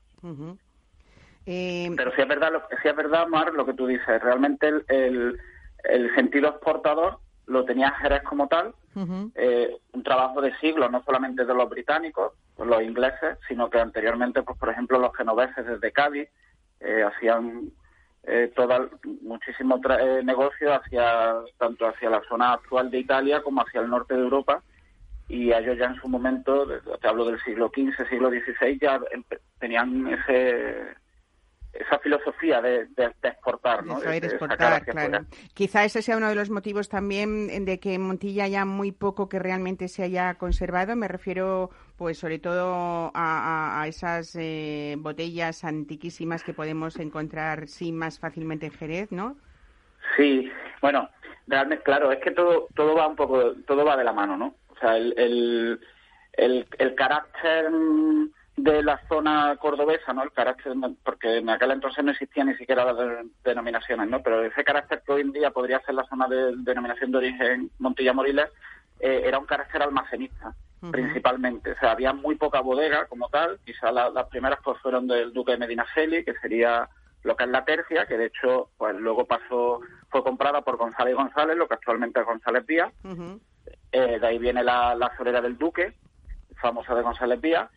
[1.45, 4.69] Eh, Pero si es verdad, lo, si es verdad, Mar, lo que tú dices, realmente
[4.69, 5.41] el,
[5.83, 8.75] el, sentido exportador lo tenía Jerez como tal,
[9.35, 14.45] eh, un trabajo de siglos, no solamente de los británicos, los ingleses, sino que anteriormente,
[14.45, 16.29] pues por ejemplo, los genoveses desde Cádiz,
[16.81, 17.71] eh, hacían
[18.25, 18.89] eh, toda,
[19.23, 24.15] muchísimo eh, negocio hacia, tanto hacia la zona actual de Italia como hacia el norte
[24.15, 24.63] de Europa
[25.29, 26.67] y ellos ya en su momento,
[27.01, 29.01] te hablo del siglo XV, siglo XVI, ya
[29.59, 30.95] tenían ese
[31.81, 32.89] esa filosofía de,
[33.23, 34.01] exportar, ¿no?
[34.01, 35.27] De exportar, claro.
[35.55, 39.29] Quizá ese sea uno de los motivos también de que en Montilla haya muy poco
[39.29, 40.97] que realmente se haya conservado.
[40.97, 48.19] Me refiero, pues, sobre todo a, esas eh, botellas antiquísimas que podemos encontrar, sí, más
[48.19, 49.37] fácilmente en Jerez, ¿no?
[50.17, 51.09] Sí, bueno,
[51.47, 54.55] realmente, claro, es que todo, todo va un poco, todo va de la mano, ¿no?
[54.69, 55.81] O sea, el, el,
[56.35, 57.71] el, el carácter
[58.57, 60.23] de la zona cordobesa, ¿no?
[60.23, 60.73] El carácter,
[61.05, 64.23] porque en aquel entonces no existían ni siquiera las denominaciones, ¿no?
[64.23, 67.71] Pero ese carácter que hoy en día podría ser la zona de denominación de origen
[67.79, 68.49] Montilla Moriles,
[69.01, 70.55] eh, era un carácter almacenista,
[70.91, 71.73] principalmente.
[71.73, 73.59] O sea, había muy poca bodega como tal.
[73.65, 76.89] Quizá las primeras pues fueron del duque de Medinaceli, que sería
[77.23, 81.13] lo que es la tercia, que de hecho, pues luego pasó, fue comprada por González
[81.13, 82.93] y González, lo que actualmente es González Díaz.
[83.93, 85.95] Eh, de ahí viene la, la solera del duque,
[86.61, 87.71] famosa de González Díaz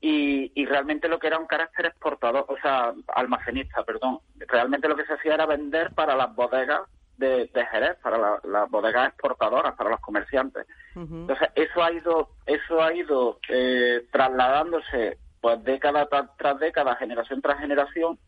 [0.00, 4.20] y, realmente lo que era un carácter exportador, o sea, almacenista, perdón.
[4.36, 6.82] Realmente lo que se hacía era vender para las bodegas
[7.18, 10.66] de, Jerez, para las bodegas exportadoras, para los comerciantes.
[10.94, 17.58] Entonces, eso ha ido, eso ha ido eh, trasladándose pues década tras, década, generación tras
[17.58, 18.18] generación,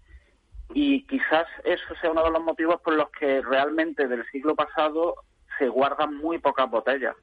[0.74, 5.14] y quizás eso sea uno de los motivos por los que realmente del siglo pasado
[5.58, 7.16] se guardan muy pocas botellas.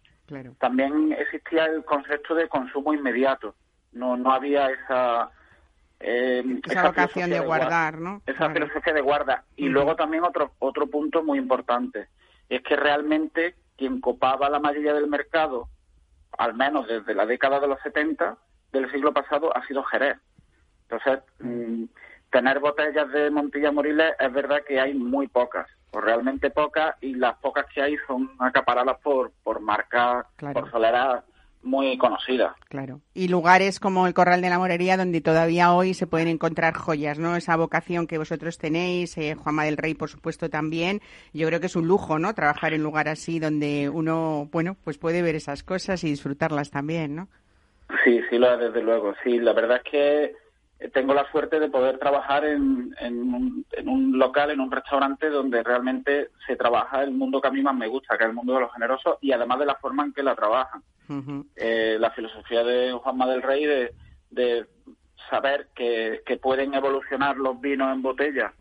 [0.58, 3.54] También existía el concepto de consumo inmediato
[3.96, 5.32] no, no había esa...
[6.08, 8.22] Eh, esa, vocación de, guardar, ¿no?
[8.28, 9.44] Esa filosofía de guarda.
[9.56, 12.10] Y luego también otro, otro punto muy importante,
[12.48, 15.68] es que realmente quien copaba la mayoría del mercado,
[16.38, 18.38] al menos desde la década de los 70
[18.72, 20.20] del siglo pasado, ha sido Jerez.
[20.84, 21.86] Entonces, mm,
[22.30, 27.16] tener botellas de Montilla Moriles es verdad que hay muy pocas, o realmente pocas, y
[27.16, 31.24] las pocas que hay son acaparadas por, por marcas, por soleras
[31.66, 32.56] muy conocida.
[32.70, 33.02] Claro.
[33.14, 37.20] Y lugares como el Corral de la Morería, donde todavía hoy se pueden encontrar joyas,
[37.20, 37.36] ¿no?
[37.36, 41.02] Esa vocación que vosotros tenéis, eh, Juanma del Rey, por supuesto, también.
[41.34, 42.34] Yo creo que es un lujo, ¿no?
[42.34, 46.70] Trabajar en un lugar así donde uno, bueno, pues puede ver esas cosas y disfrutarlas
[46.72, 47.28] también, ¿no?
[48.04, 49.14] Sí, sí, lo desde luego.
[49.24, 50.36] Sí, la verdad es que
[50.94, 55.64] tengo la suerte de poder trabajar en, un, en, un, local, en un restaurante donde
[55.64, 58.54] realmente se trabaja el mundo que a mí más me gusta, que es el mundo
[58.54, 60.82] de los generosos, y además de la forma en que la trabajan.
[61.56, 63.66] Eh, la filosofía de Juanma del Rey
[64.32, 64.66] de,
[65.30, 68.54] saber que, pueden evolucionar los vinos en botella.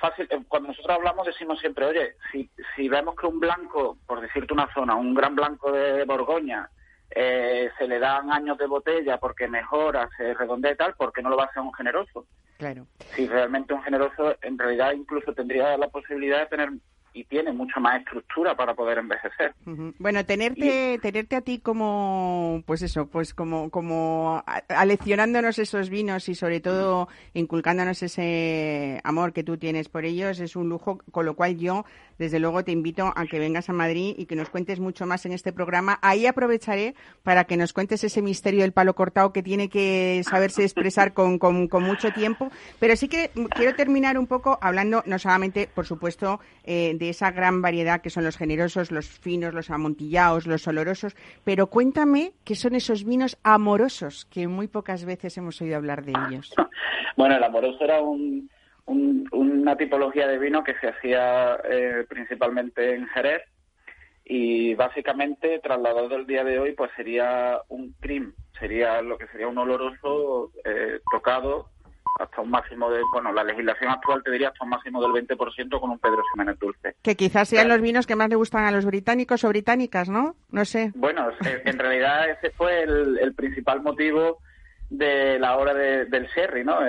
[0.00, 4.20] fácil, eh, cuando nosotros hablamos decimos siempre, oye, si, si vemos que un blanco, por
[4.20, 6.68] decirte una zona, un gran blanco de Borgoña,
[7.14, 11.30] eh, se le dan años de botella porque mejora, se redondea y tal, porque no
[11.30, 12.26] lo va a hacer un generoso?
[12.58, 12.86] Claro.
[13.14, 16.70] Si realmente un generoso en realidad incluso tendría la posibilidad de tener
[17.14, 19.54] y tiene mucha más estructura para poder envejecer.
[19.98, 26.34] Bueno, tenerte, tenerte a ti como, pues eso, pues como, como aleccionándonos esos vinos y
[26.34, 31.34] sobre todo inculcándonos ese amor que tú tienes por ellos es un lujo, con lo
[31.34, 31.84] cual yo
[32.18, 35.26] desde luego te invito a que vengas a Madrid y que nos cuentes mucho más
[35.26, 35.98] en este programa.
[36.02, 40.62] Ahí aprovecharé para que nos cuentes ese misterio del palo cortado que tiene que saberse
[40.62, 42.50] expresar con, con, mucho tiempo.
[42.78, 47.32] Pero sí que quiero terminar un poco hablando, no solamente, por supuesto, eh, de esa
[47.32, 52.54] gran variedad que son los generosos, los finos, los amontillados, los olorosos, pero cuéntame qué
[52.54, 56.54] son esos vinos amorosos, que muy pocas veces hemos oído hablar de ellos.
[57.16, 58.48] bueno, el amoroso era un
[58.86, 63.42] una tipología de vino que se hacía eh, principalmente en Jerez
[64.24, 69.48] y básicamente trasladado el día de hoy pues sería un cream, sería lo que sería
[69.48, 71.70] un oloroso eh, tocado
[72.18, 75.80] hasta un máximo de, bueno, la legislación actual te diría hasta un máximo del 20%
[75.80, 76.94] con un Pedro Ximénez dulce.
[77.02, 80.36] Que quizás sean los vinos que más le gustan a los británicos o británicas, ¿no?
[80.50, 80.92] No sé.
[80.94, 84.38] Bueno, en realidad ese fue el, principal motivo
[84.90, 86.80] de la hora del sherry, ¿no?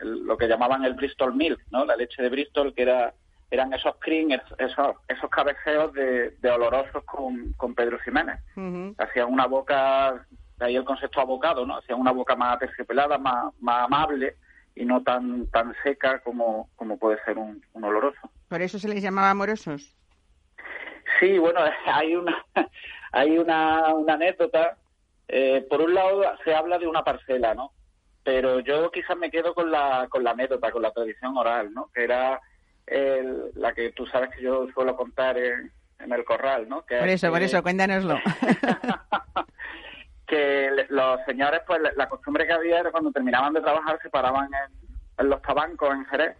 [0.00, 1.84] lo que llamaban el Bristol Milk, ¿no?
[1.84, 3.12] La leche de Bristol, que era
[3.50, 8.38] eran esos cream, esos, esos cabeceos de, olorosos con, con, Pedro Jiménez.
[8.98, 10.22] Hacían una boca,
[10.58, 11.78] de ahí el concepto abocado, ¿no?
[11.78, 14.36] Hacían una boca más aterciopelada, más, más amable
[14.78, 18.30] y no tan tan seca como, como puede ser un, oloroso.
[18.48, 19.94] ¿Por eso se les llamaba amorosos?
[21.18, 22.44] Sí, bueno, hay una,
[23.12, 24.76] hay una, una anécdota.
[25.26, 27.72] Eh, por un lado, se habla de una parcela, ¿no?
[28.22, 31.90] Pero yo quizás me quedo con la, con la anécdota, con la tradición oral, ¿no?
[31.92, 32.40] Que era
[33.54, 35.70] la que tú sabes que yo suelo contar en,
[36.10, 36.84] el corral, ¿no?
[36.86, 38.18] por eso, por eso, cuéntanoslo.
[40.28, 44.48] que los señores, pues la costumbre que había era cuando terminaban de trabajar se paraban
[45.18, 46.36] en, los tabancos en Jerez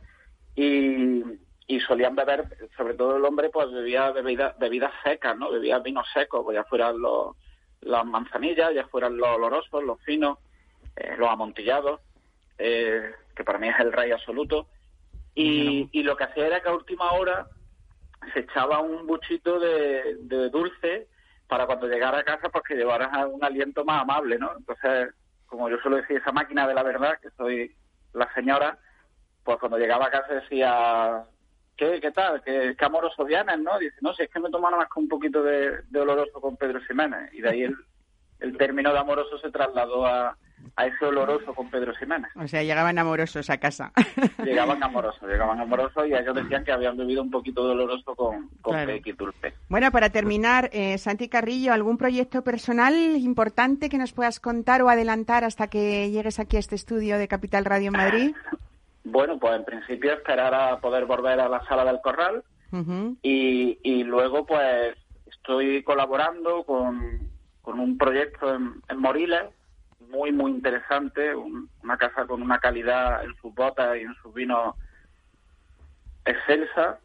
[0.55, 2.45] y, solían beber,
[2.77, 5.51] sobre todo el hombre, pues bebía bebidas, bebidas secas, ¿no?
[5.51, 7.35] Bebía vinos secos, pues ya fueran los,
[7.81, 10.39] las manzanillas, ya fueran los olorosos, los finos,
[10.97, 12.01] eh, los amontillados,
[12.59, 14.67] eh, que para mí es el rey absoluto.
[15.35, 17.47] Y, lo que hacía era que a última hora
[18.35, 20.17] se echaba un buchito de,
[20.51, 21.07] dulce
[21.49, 24.53] para cuando llegara a casa pues que llevaras un aliento más amable, ¿no?
[24.57, 25.15] Entonces,
[25.47, 27.75] como yo suelo decir, esa máquina de la verdad, que soy
[28.13, 28.79] la señora,
[29.45, 31.25] pues cuando llegaba a casa decía,
[31.77, 32.43] ¿qué, qué tal?
[32.43, 33.79] ¿Qué, qué amoroso vienes, no?
[33.79, 36.81] Dice, no, si es que me tomaba más con un poquito de, oloroso con Pedro
[36.83, 37.33] Jiménez.
[37.33, 37.77] Y de ahí el
[38.57, 40.37] término de amoroso se trasladó a,
[40.77, 42.31] a ese oloroso con Pedro Jiménez.
[42.37, 43.93] O sea, llegaban amorosos a casa.
[44.45, 48.49] Llegaban amorosos, llegaban amorosos y ellos decían que habían bebido un poquito de oloroso con,
[48.63, 48.77] con
[49.17, 49.55] dulce.
[49.69, 54.89] Bueno, para terminar, eh, Santi Carrillo, ¿algún proyecto personal importante que nos puedas contar o
[54.89, 58.37] adelantar hasta que llegues aquí a este estudio de Capital Radio en Madrid?
[59.11, 62.43] Bueno, pues en principio esperar a poder volver a la sala del corral
[63.23, 67.31] y, y luego pues estoy colaborando con,
[67.69, 69.43] con un proyecto en, en Moriles
[70.09, 74.75] muy, muy interesante, una casa con una calidad en sus botas y en sus vinos
[76.25, 76.99] excelsa,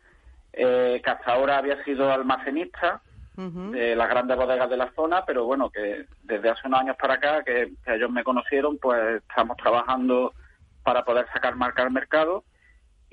[0.54, 3.02] eh, que hasta ahora había sido almacenista
[3.36, 7.16] de las grandes bodegas de la zona, pero bueno, que desde hace unos años para
[7.16, 10.34] acá, que, que ellos me conocieron, pues estamos trabajando
[10.82, 12.46] para poder sacar marca al mercado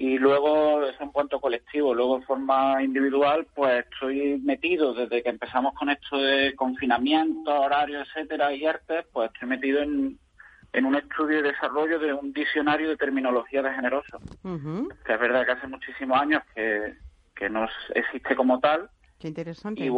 [0.00, 5.28] y luego eso en cuanto colectivo, luego en forma individual, pues estoy metido desde que
[5.28, 10.18] empezamos con esto de confinamiento, horario, etcétera, y arte, pues estoy metido en,
[10.72, 14.18] en un estudio y desarrollo de un diccionario de terminología de generoso.
[15.04, 16.94] Que es verdad que hace muchísimos años que,
[17.36, 18.88] que no existe como tal.
[19.18, 19.84] Qué interesante.
[19.84, 19.90] Y,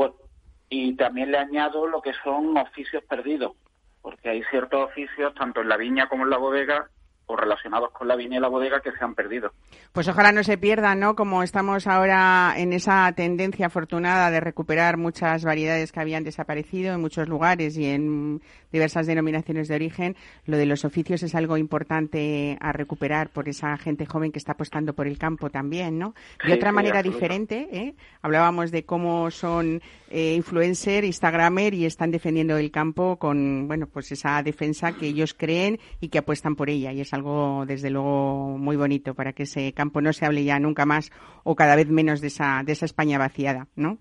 [0.68, 3.52] y también le añado lo que son oficios perdidos,
[4.00, 6.90] porque hay ciertos oficios, tanto en la viña como en la bodega,
[7.36, 9.52] relacionados con la viña y la bodega que se han perdido.
[9.92, 11.14] Pues ojalá no se pierdan, ¿no?
[11.14, 17.00] Como estamos ahora en esa tendencia afortunada de recuperar muchas variedades que habían desaparecido en
[17.00, 18.40] muchos lugares y en
[18.72, 20.16] diversas denominaciones de origen,
[20.46, 24.52] lo de los oficios es algo importante a recuperar por esa gente joven que está
[24.52, 26.14] apostando por el campo también, ¿no?
[26.44, 27.94] De otra manera diferente, ¿eh?
[28.22, 34.12] Hablábamos de cómo son eh, influencer, instagramer y están defendiendo el campo con, bueno, pues
[34.12, 37.21] esa defensa que ellos creen y que apuestan por ella y es algo,
[37.66, 41.10] desde luego, muy bonito para que ese campo no se hable ya nunca más
[41.44, 43.98] o cada vez menos de esa, de esa España vaciada, ¿no?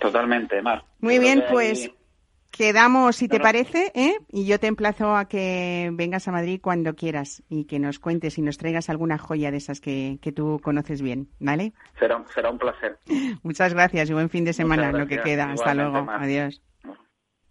[0.00, 0.84] Totalmente, Mar.
[1.00, 1.90] Muy bien, pues
[2.50, 4.16] quedamos, si te parece, ¿eh?
[4.30, 8.38] y yo te emplazo a que vengas a Madrid cuando quieras y que nos cuentes
[8.38, 11.72] y nos traigas alguna joya de esas que, que tú conoces bien, ¿vale?
[11.98, 12.98] Será, será un placer.
[13.42, 15.50] Muchas gracias y buen fin de semana, lo que queda.
[15.50, 16.06] Hasta luego.
[16.10, 16.62] Adiós.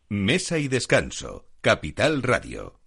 [0.09, 1.47] Mesa y descanso.
[1.61, 2.79] Capital Radio.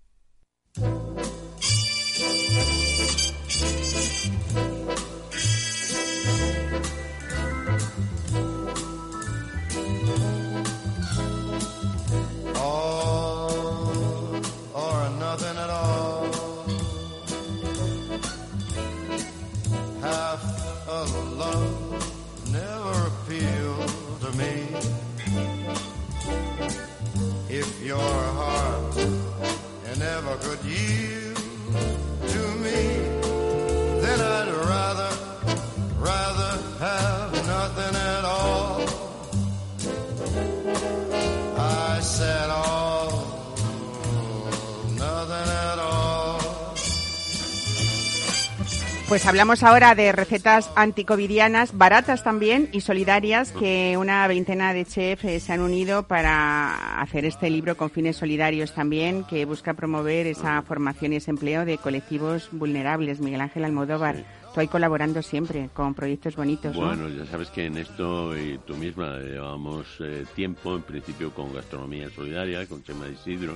[49.17, 55.25] Pues hablamos ahora de recetas anticovidianas, baratas también y solidarias, que una veintena de chefs
[55.25, 60.27] eh, se han unido para hacer este libro con fines solidarios también, que busca promover
[60.27, 63.19] esa formación y ese empleo de colectivos vulnerables.
[63.21, 64.23] Miguel Ángel Almodóvar.
[64.53, 66.77] Tú ahí colaborando siempre con proyectos bonitos.
[66.77, 71.55] Bueno, ya sabes que en esto y tú misma llevamos eh, tiempo, en principio con
[71.55, 73.55] Gastronomía Solidaria, con Chema Isidro,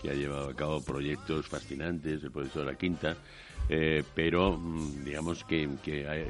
[0.00, 3.14] que ha llevado a cabo proyectos fascinantes, el profesor de la Quinta,
[3.68, 5.68] eh, pero mm, digamos que,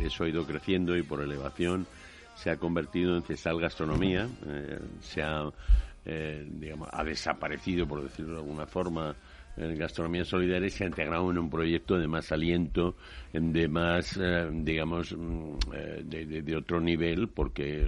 [0.01, 1.87] eso ha ido creciendo y por elevación
[2.35, 5.51] se ha convertido en Cesal Gastronomía, eh, se ha,
[6.05, 9.17] eh, digamos, ha desaparecido, por decirlo de alguna forma,
[9.57, 12.97] en Gastronomía Solidaria se ha integrado en un proyecto de más aliento,
[13.33, 14.19] de más,
[14.53, 15.59] digamos, mm,
[16.05, 17.87] de, de, otro nivel, porque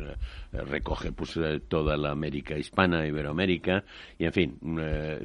[0.53, 1.39] recoge pues
[1.69, 3.85] toda la América hispana, Iberoamérica,
[4.19, 4.59] y en fin,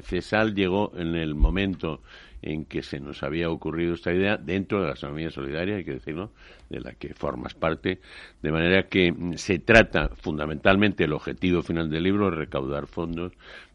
[0.02, 2.00] Cesal llegó en el momento
[2.44, 5.94] en que se nos había ocurrido esta idea dentro de la economía solidaria, hay que
[5.94, 6.30] decirlo,
[6.68, 8.00] de la que formas parte,
[8.42, 13.32] de manera que mm, se trata fundamentalmente el objetivo final del libro, recaudar fondos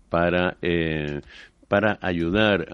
[0.09, 1.21] para eh,
[1.69, 2.67] para ayudar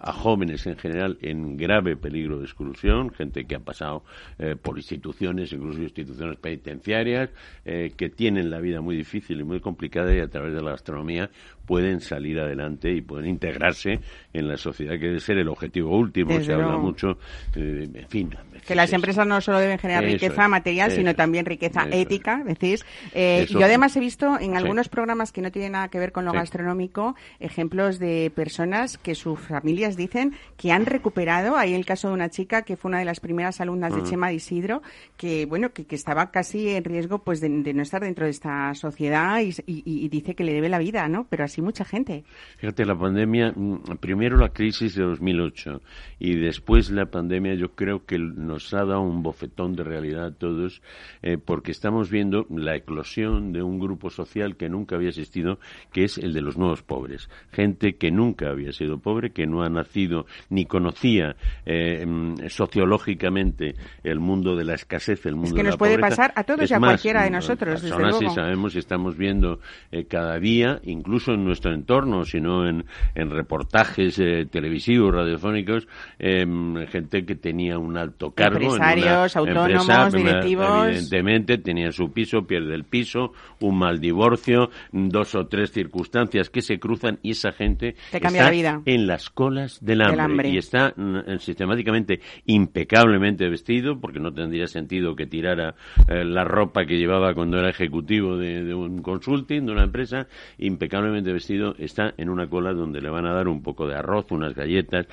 [0.00, 4.02] a, jóvenes en general en grave peligro de exclusión, gente que ha pasado
[4.38, 7.28] eh, por instituciones, incluso instituciones penitenciarias,
[7.66, 10.70] eh, que tienen la vida muy difícil y muy complicada y a través de la
[10.70, 11.30] gastronomía
[11.68, 14.00] pueden salir adelante y pueden integrarse
[14.32, 16.40] en la sociedad, que debe ser el objetivo último.
[16.42, 17.18] se habla mucho,
[17.54, 18.34] eh, en fin.
[18.66, 22.86] Que las empresas no solo deben generar riqueza material, sino también riqueza ética, decís.
[23.14, 26.24] Eh, yo además he visto en algunos programas que no tienen nada que ver con
[26.24, 31.56] lo gastronómico ejemplos de personas que sus familias dicen que han recuperado.
[31.56, 34.28] Hay el caso de una chica que fue una de las primeras alumnas de Chema
[34.28, 34.82] de Isidro,
[35.18, 39.40] que bueno, que, estaba casi en riesgo pues de, no estar dentro de esta sociedad
[39.40, 41.26] y, y, dice que le debe la vida, ¿no?
[41.28, 42.24] Pero así mucha gente.
[42.58, 45.80] Fíjate, la pandemia, mm, primero la crisis de 2008
[46.18, 50.30] y después la pandemia yo creo que nos ha dado un bofetón de realidad a
[50.32, 50.82] todos
[51.22, 55.58] eh, porque estamos viendo la eclosión de un grupo social que nunca había existido,
[55.92, 57.28] que es el de los nuevos pobres.
[57.52, 61.36] Gente que nunca había sido pobre, que no ha nacido ni conocía
[61.66, 66.32] eh, mm, sociológicamente el mundo de la escasez, el mundo es que nos puede pasar
[66.34, 68.18] a todos y a cualquiera de nosotros, desde luego.
[68.18, 72.84] Sí sabemos y estamos viendo eh, cada día, incluso en nuestro entorno, sino en,
[73.14, 75.88] en reportajes eh, televisivos, radiofónicos,
[76.18, 78.76] em, gente que tenía un alto cargo.
[78.76, 80.86] Empresarios, autónomos, directivos.
[80.86, 86.60] Evidentemente, tenía su piso, pierde el piso, un mal divorcio, dos o tres circunstancias que
[86.60, 88.50] se cruzan y esa gente está
[88.84, 95.16] en las colas del hambre, y está mm, sistemáticamente impecablemente vestido, porque no tendría sentido
[95.16, 95.74] que tirara
[96.08, 100.26] eh, la ropa que llevaba cuando era ejecutivo de, de un consulting, de una empresa,
[100.58, 101.37] impecablemente vestido
[101.78, 105.06] está en una cola donde le van a dar un poco de arroz, unas galletas,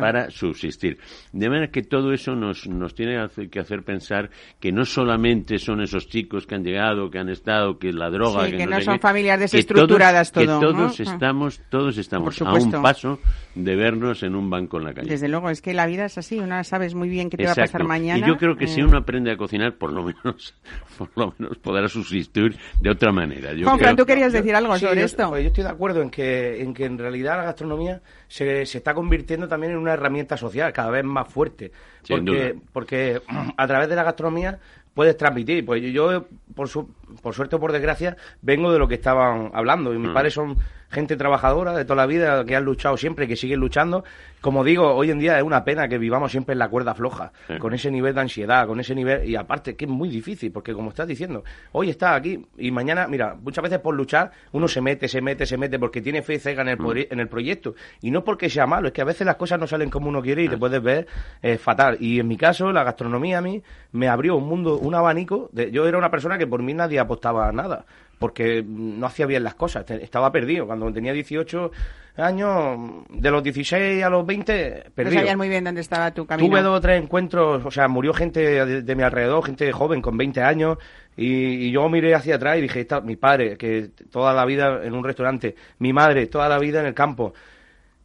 [0.00, 0.98] para subsistir.
[1.32, 4.30] De manera que todo eso nos, nos tiene que hacer pensar
[4.60, 8.50] que no solamente son esos chicos que han llegado, que han estado, que la droga...
[8.50, 10.60] que, no, son familias desestructuradas todo.
[10.60, 13.18] Que todos estamos, todos estamos a un paso
[13.54, 15.08] de vernos en un banco en la calle.
[15.08, 17.52] Desde luego, es que la vida es así, uno sabes muy bien qué te va
[17.52, 18.24] a pasar mañana.
[18.24, 18.84] Y yo creo que si eh.
[18.84, 20.54] uno aprende a cocinar, por lo menos,
[20.98, 23.50] por lo menos podrá subsistir de otra manera.
[23.62, 25.32] Juan Fran, tú querías decir algo sobre esto.
[25.42, 28.94] Yo estoy de acuerdo en que, en que en realidad la gastronomía se, se está
[28.94, 31.72] convirtiendo también en una herramienta social cada vez más fuerte.
[32.08, 33.20] Porque, porque
[33.56, 34.58] a través de la gastronomía
[34.94, 35.64] puedes transmitir.
[35.64, 36.88] Pues yo, por, su,
[37.20, 39.92] por suerte o por desgracia, vengo de lo que estaban hablando.
[39.94, 40.14] Y mis mm.
[40.14, 40.56] padres son
[40.92, 44.04] gente trabajadora de toda la vida, que han luchado siempre, y que siguen luchando.
[44.40, 47.32] Como digo, hoy en día es una pena que vivamos siempre en la cuerda floja,
[47.58, 50.72] con ese nivel de ansiedad, con ese nivel, y aparte que es muy difícil, porque
[50.74, 54.80] como estás diciendo, hoy está aquí y mañana, mira, muchas veces por luchar uno se
[54.80, 56.92] mete, se mete, se mete, porque tiene fe ciega en el, mm.
[57.10, 57.74] en el proyecto.
[58.00, 60.20] Y no porque sea malo, es que a veces las cosas no salen como uno
[60.20, 61.06] quiere y te puedes ver
[61.40, 61.96] eh, fatal.
[62.00, 63.62] Y en mi caso, la gastronomía a mí
[63.92, 65.48] me abrió un mundo, un abanico.
[65.52, 67.86] De, yo era una persona que por mí nadie apostaba a nada
[68.22, 70.64] porque no hacía bien las cosas, estaba perdido.
[70.64, 71.72] Cuando tenía 18
[72.16, 75.14] años, de los 16 a los 20, perdido.
[75.14, 76.48] No sabías muy bien dónde estaba tu camino.
[76.48, 80.16] Tuve dos o tres encuentros, o sea, murió gente de, mi alrededor, gente joven con
[80.16, 80.78] 20 años,
[81.16, 85.02] y, yo miré hacia atrás y dije, mi padre, que toda la vida en un
[85.02, 87.34] restaurante, mi madre, toda la vida en el campo,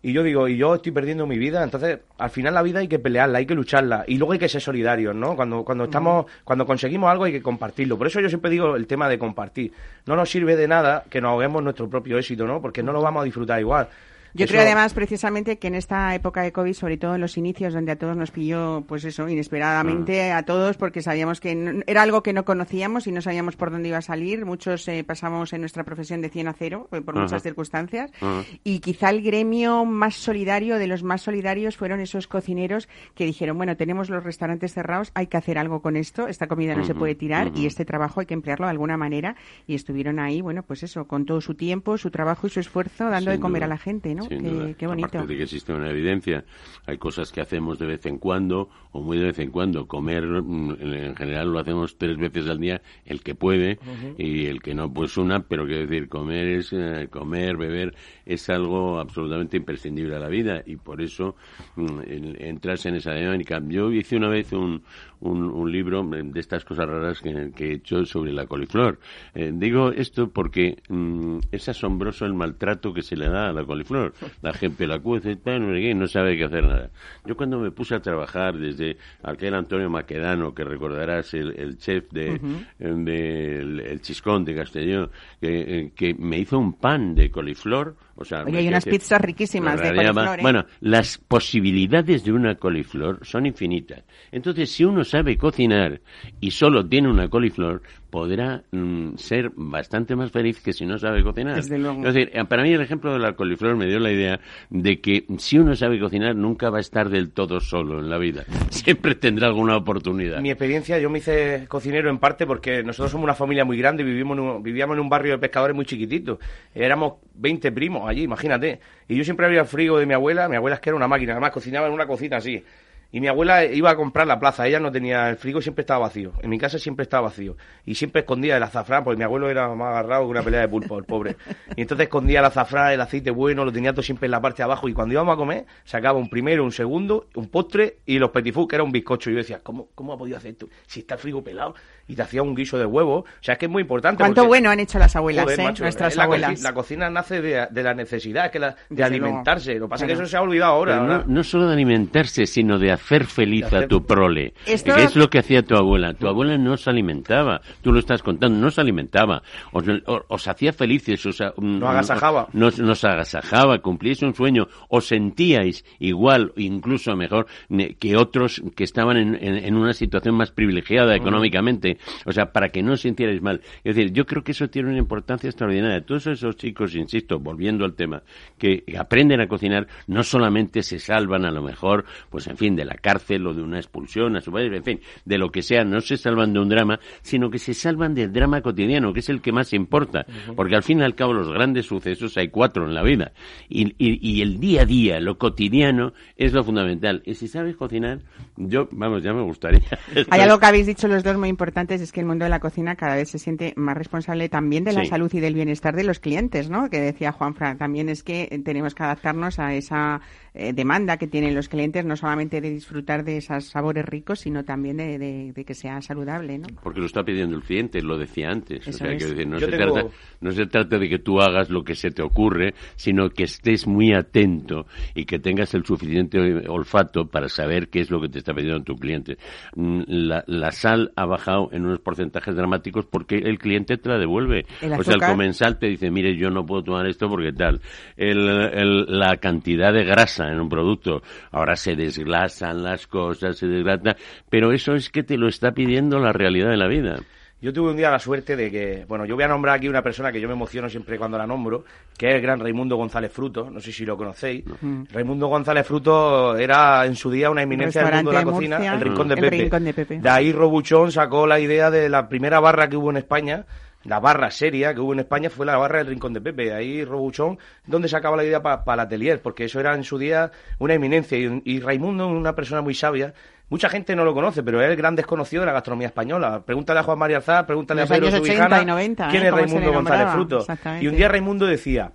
[0.08, 2.88] y yo digo, y yo estoy perdiendo mi vida, entonces al final la vida hay
[2.88, 5.36] que pelearla, hay que lucharla y luego hay que ser solidarios, ¿no?
[5.36, 7.98] Cuando cuando estamos cuando conseguimos algo hay que compartirlo.
[7.98, 9.74] Por eso yo siempre digo el tema de compartir.
[10.06, 12.62] No nos sirve de nada que nos ahoguemos nuestro propio éxito, ¿no?
[12.62, 13.90] Porque no lo vamos a disfrutar igual.
[14.34, 17.38] Yo Eso- creo además precisamente que en esta época de COVID, sobre todo en los
[17.38, 20.36] inicios, donde a todos nos pilló, pues eso, inesperadamente Mm.
[20.38, 23.72] a todos, porque sabíamos que no- era algo que no conocíamos y no sabíamos por
[23.72, 24.46] dónde iba a salir.
[24.46, 27.24] Muchos eh, pasamos en nuestra profesión de 100 a 0 eh, por Ajá.
[27.24, 28.12] muchas circunstancias.
[28.22, 28.44] Ajá.
[28.64, 33.58] Y quizá el gremio más solidario, de los más solidarios, fueron esos cocineros que dijeron,
[33.58, 36.94] bueno, tenemos los restaurantes cerrados, hay que hacer algo con esto, esta comida no se
[36.96, 39.36] puede tirar y este trabajo hay que emplearlo de alguna manera.
[39.66, 43.06] Y estuvieron ahí, bueno, pues eso, con todo su tiempo, su trabajo y su esfuerzo,
[43.10, 44.17] dando Sin de comer duda, a la gente, ¿no?
[44.26, 44.74] Sin Qué, duda.
[44.78, 45.08] qué bonito.
[45.08, 46.46] Aparte de que existe una evidencia,
[46.86, 49.88] hay cosas que hacemos de vez en cuando o muy de vez en cuando.
[49.88, 53.80] Comer, mm, en general lo hacemos tres veces al día, el que puede
[54.18, 57.94] y el que no, pues una, pero quiero decir, comer es eh, comer, beber
[58.26, 61.36] es algo absolutamente imprescindible a la vida y por eso
[61.76, 63.62] mm, el- entras en esa dinámica.
[63.68, 64.84] Yo hice una vez un,
[65.20, 69.00] un, un libro de estas cosas raras que, que he hecho sobre la coliflor.
[69.36, 73.64] Eh, digo esto porque mm, es asombroso el maltrato que se le da a la
[73.66, 74.07] coliflor.
[74.42, 75.62] La gente la cuece tal,
[75.98, 76.90] no sabe qué hacer nada.
[77.26, 82.12] Yo cuando me puse a trabajar desde aquel Antonio Maquedano, que recordarás, el, el chef
[82.12, 82.40] de,
[82.80, 87.96] de el, el Chiscón de Castellón, que, eh, que me hizo un pan de coliflor.
[88.18, 90.42] O sea, Oye, hay unas pizzas riquísimas de coliflor, ¿eh?
[90.42, 94.04] Bueno, las posibilidades de una coliflor son infinitas.
[94.32, 96.02] Entonces, si uno sabe cocinar
[96.42, 101.24] y solo tiene una coliflor, podrá mm, ser bastante más feliz que si no sabe
[101.24, 101.56] cocinar.
[101.56, 102.00] Desde luego.
[102.08, 104.40] Es decir, eh, para mí el ejemplo de la coliflor me dio la idea
[104.70, 108.18] de que si uno sabe cocinar nunca va a estar del todo solo en la
[108.18, 108.46] vida.
[108.70, 110.42] Siempre tendrá alguna oportunidad.
[110.42, 114.04] Mi experiencia, yo me hice cocinero en parte porque nosotros somos una familia muy grande
[114.04, 116.40] y vivimos en un- vivíamos en un barrio de pescadores muy chiquitito.
[116.74, 118.80] Éramos 20 primos allí, imagínate.
[119.08, 120.48] Y yo siempre abría el frigo de mi abuela.
[120.50, 122.64] Mi abuela es que era una máquina, además cocinaba en una cocina así.
[123.12, 126.02] Y mi abuela iba a comprar la plaza, ella no tenía el frigo, siempre estaba
[126.02, 126.34] vacío.
[126.42, 127.56] En mi casa siempre estaba vacío.
[127.86, 130.68] Y siempre escondía el azafrán, porque mi abuelo era más agarrado que una pelea de
[130.68, 131.38] pulpo, el pobre.
[131.78, 134.58] Y entonces escondía el azafrán, el aceite bueno, lo tenía todo siempre en la parte
[134.58, 134.90] de abajo.
[134.90, 138.54] Y cuando íbamos a comer, sacaba un primero, un segundo, un postre y los petit
[138.68, 139.30] que era un bizcocho.
[139.30, 140.68] Y yo decía, ¿cómo, cómo ha podido hacer esto?
[140.86, 141.76] Si está el frigo pelado.
[142.10, 143.20] Y te hacía un guiso de huevo.
[143.20, 144.18] O sea, es que es muy importante.
[144.20, 145.64] Cuánto porque- bueno han hecho las abuelas, Joder, ¿eh?
[145.64, 146.52] macho, Nuestras la, abuelas.
[146.52, 149.72] coci- la cocina nace de, de la necesidad, es que la- de Desde alimentarse.
[149.72, 149.80] luego.
[149.82, 150.96] Lo que pasa es que eso se ha olvidado ahora.
[150.98, 151.24] No, ahora.
[151.28, 154.54] no solo de alimentarse, sino de hacer feliz hacer- a tu prole.
[154.66, 156.14] Esto- Que es lo que hacía tu abuela.
[156.14, 157.62] Tu abuela no se alimentaba.
[157.82, 159.42] Tú lo estás contando, no se alimentaba.
[159.72, 161.26] Os, hacía felices.
[161.26, 162.48] Os, a- mm, Nos agasajaba.
[162.54, 164.68] Nos, nos agasajaba, cumplíais un sueño.
[164.90, 170.36] Os sentíais igual, incluso mejor, ne- que otros que estaban en, en- en una situación
[170.36, 171.98] más privilegiada económicamente.
[172.26, 173.62] O sea, para que no os sintierais mal.
[173.84, 176.02] Es decir, yo creo que eso tiene una importancia extraordinaria.
[176.06, 178.22] Todos esos chicos, insisto, volviendo al tema,
[178.58, 182.86] que aprenden a cocinar, no solamente se salvan a lo mejor, pues en fin, de
[182.88, 185.84] la cárcel o de una expulsión, a su vez, en fin, de lo que sea,
[185.84, 189.30] no se salvan de un drama, sino que se salvan del drama cotidiano, que es
[189.30, 190.26] el que más importa.
[190.56, 193.32] Porque al fin y al cabo los grandes sucesos hay cuatro en la vida.
[193.70, 197.22] Y, y- y el día a día, lo cotidiano, es lo fundamental.
[197.26, 198.20] Y si sabes cocinar,
[198.56, 199.82] yo, vamos, ya me gustaría.
[200.30, 202.60] Hay algo que habéis dicho los dos muy importantes, es que el mundo de la
[202.60, 205.08] cocina cada vez se siente más responsable también de la Sí.
[205.08, 206.90] salud y del bienestar de los clientes, ¿no?
[206.90, 210.22] Que decía Juanfran, también es que tenemos que adaptarnos a esa
[210.58, 214.64] eh, demanda que tienen los clientes, no solamente de disfrutar de esos sabores ricos, sino
[214.66, 216.68] también de, de- de que sea saludable, ¿no?
[216.84, 218.82] Porque lo está pidiendo el cliente, lo decía antes.
[218.88, 219.18] Eso o sea, es.
[219.18, 220.10] quiero decir, no Yo se, tengo- trata,
[220.42, 223.88] no se trata de que tú hagas lo que se te ocurre, sino que estés
[223.88, 224.86] muy atento
[225.16, 228.84] y que tengas el suficiente olfato para saber qué es lo que te está pidiendo
[228.84, 229.38] tu cliente.
[229.76, 234.18] Mm, La, la sal ha bajado en unos porcentajes dramáticos porque el cliente te la
[234.18, 234.66] devuelve.
[234.82, 237.82] El o sea, el comensal te dice, mire, yo no puedo tomar esto porque tal.
[238.16, 241.22] El, el- la cantidad de grasa en un producto,
[241.52, 244.16] ahora se desglasan las cosas, se desgrata,
[244.50, 247.20] pero eso es que te lo está pidiendo la realidad de la vida.
[247.60, 250.04] Yo tuve un día la suerte de que, bueno, yo voy a nombrar aquí una
[250.04, 251.86] persona que yo me emociono siempre cuando la nombro,
[252.16, 254.64] que es el gran Raimundo González Fruto, no sé si lo conocéis.
[255.12, 259.02] Raimundo González Fruto era en su día una eminencia del mundo de la cocina, el
[259.02, 259.58] Rincón de el Pepe.
[259.58, 260.20] Rincón de Pepe.
[260.20, 263.66] De ahí Robuchón sacó la idea de la primera barra que hubo en España,
[264.08, 266.74] la barra seria que hubo en España fue la barra del Rincón de Pepe.
[266.74, 270.50] Ahí Robuchón, donde sacaba la idea para el atelier, porque eso era en su día
[270.80, 271.38] una eminencia.
[271.38, 273.34] Y, y Raimundo, una persona muy sabia,
[273.70, 276.62] mucha gente no lo conoce, pero es el gran desconocido de la gastronomía española.
[276.66, 279.44] Pregúntale a Juan María Alzar, pregúntale los a Pedro años 80 Subijana, y 90, quién
[279.44, 279.48] ¿eh?
[279.48, 280.66] es Raimundo le González Fruto.
[281.02, 282.14] Y un día Raimundo decía,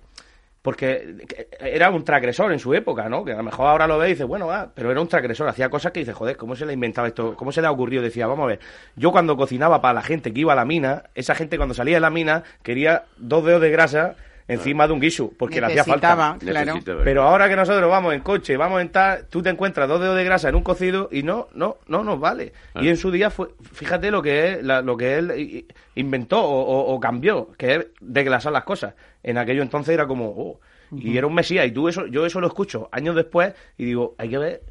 [0.63, 1.17] porque
[1.59, 3.25] era un transgresor en su época, ¿no?
[3.25, 5.47] Que a lo mejor ahora lo ve y dice, bueno, ah, pero era un transgresor,
[5.49, 7.35] hacía cosas que dice, joder, ¿cómo se le ha inventado esto?
[7.35, 8.01] ¿Cómo se le ha ocurrido?
[8.01, 8.59] Decía, vamos a ver,
[8.95, 11.97] yo cuando cocinaba para la gente que iba a la mina, esa gente cuando salía
[11.97, 14.15] de la mina quería dos dedos de grasa
[14.47, 16.07] encima de un guiso, porque le hacía falta.
[16.51, 16.73] claro.
[17.03, 20.15] Pero ahora que nosotros vamos en coche, vamos en tal, tú te encuentras dos dedos
[20.15, 22.53] de grasa en un cocido y no, no, no nos vale.
[22.73, 22.81] Ah.
[22.83, 25.65] Y en su día fue, fíjate lo que es, la- lo que él
[25.95, 28.93] inventó o, o- o cambió, que es desglasar las cosas.
[29.23, 30.59] En aquello entonces era como, oh.
[30.95, 31.65] Y era un mesías.
[31.65, 34.61] Y tú eso, yo eso lo escucho años después y digo, hay que ver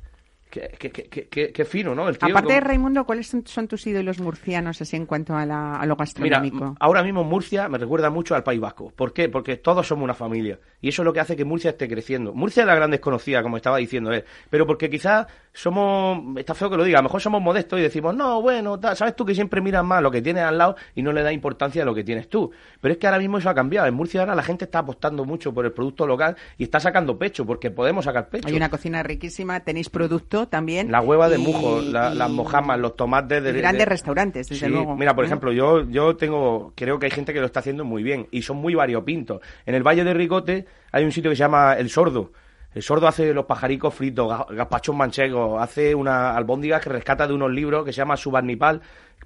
[0.52, 2.06] Qué, fino, ¿no?
[2.06, 5.46] Aparte de Raimundo, ¿cuáles son, tus ídolos murcianos así en cuanto a,
[5.86, 6.56] lo gastronómico?
[6.56, 8.92] Mira, ahora mismo Murcia me recuerda mucho al País Vasco.
[8.94, 9.30] ¿Por qué?
[9.30, 10.60] Porque todos somos una familia.
[10.82, 12.34] Y eso es lo que hace que Murcia esté creciendo.
[12.34, 14.24] Murcia es la gran desconocida, como estaba diciendo él.
[14.50, 17.82] Pero porque quizás somos, está feo que lo diga, a lo mejor somos modestos y
[17.82, 21.02] decimos, no, bueno, sabes tú que siempre miras más lo que tienes al lado y
[21.02, 22.50] no le da importancia a lo que tienes tú.
[22.80, 23.86] Pero es que ahora mismo eso ha cambiado.
[23.86, 27.18] En Murcia ahora la gente está apostando mucho por el producto local y está sacando
[27.18, 28.48] pecho, porque podemos sacar pecho.
[28.48, 30.90] Hay una cocina riquísima, tenéis producto también.
[30.90, 33.52] La hueva de mujo, las mojamas, los tomates de...
[33.52, 34.96] grandes restaurantes, desde luego.
[34.96, 38.02] Mira, por ejemplo, yo, yo tengo, creo que hay gente que lo está haciendo muy
[38.02, 39.40] bien y son muy variopintos.
[39.66, 42.32] En el Valle de Ricote hay un sitio que se llama El Sordo.
[42.74, 47.50] El sordo hace los pajaricos fritos, gazpachos manchegos, hace una albóndiga que rescata de unos
[47.50, 48.80] libros que se llama Subarnipal,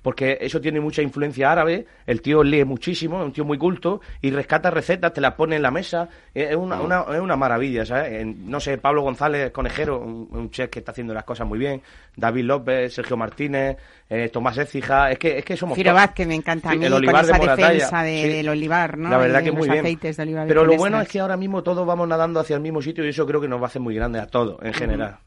[0.06, 4.00] porque eso tiene mucha influencia árabe, el tío lee muchísimo, es un tío muy culto,
[4.22, 7.84] y rescata recetas, te las pone en la mesa, es una, una, es una maravilla,
[7.84, 8.24] ¿sabes?
[8.24, 11.82] no sé, Pablo González Conejero, un, chef que está haciendo las cosas muy bien,
[12.14, 13.78] David López, Sergio Martínez,
[14.08, 15.74] eh, Tomás Écija, es que, es que somos...
[15.74, 19.10] Ciro Vázquez me encanta a mí, el olivar con esa defensa del olivar, ¿no?
[19.10, 19.98] La verdad que muy bien.
[20.46, 23.08] Pero lo bueno es que ahora mismo todos vamos nadando hacia el mismo sitio y
[23.08, 25.18] eso creo que nos va a hacer muy grande a todos, en general.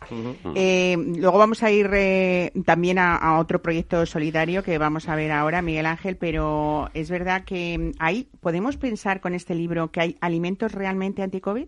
[0.56, 5.32] Eh, luego vamos a ir eh, también a otro proyecto solidario que vamos a ver
[5.32, 10.18] ahora, Miguel Ángel, pero es verdad que ahí podemos pensar con este libro que hay
[10.22, 11.68] alimentos realmente anti-COVID.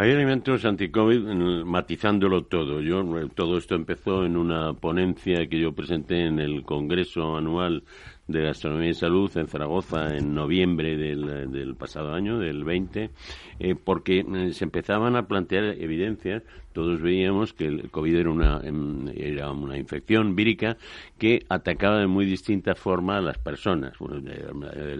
[0.00, 2.80] Hay alimentos anti-COVID matizándolo todo.
[2.80, 3.04] Yo
[3.34, 7.82] todo esto empezó en una ponencia que yo presenté en el Congreso anual
[8.28, 13.10] de Gastronomía y Salud en Zaragoza en noviembre del, del pasado año, del 20,
[13.58, 18.60] eh, porque eh, se empezaban a plantear evidencias todos veíamos que el COVID era una,
[18.62, 20.76] em, era una infección vírica
[21.18, 23.94] que atacaba de muy distinta forma a las personas,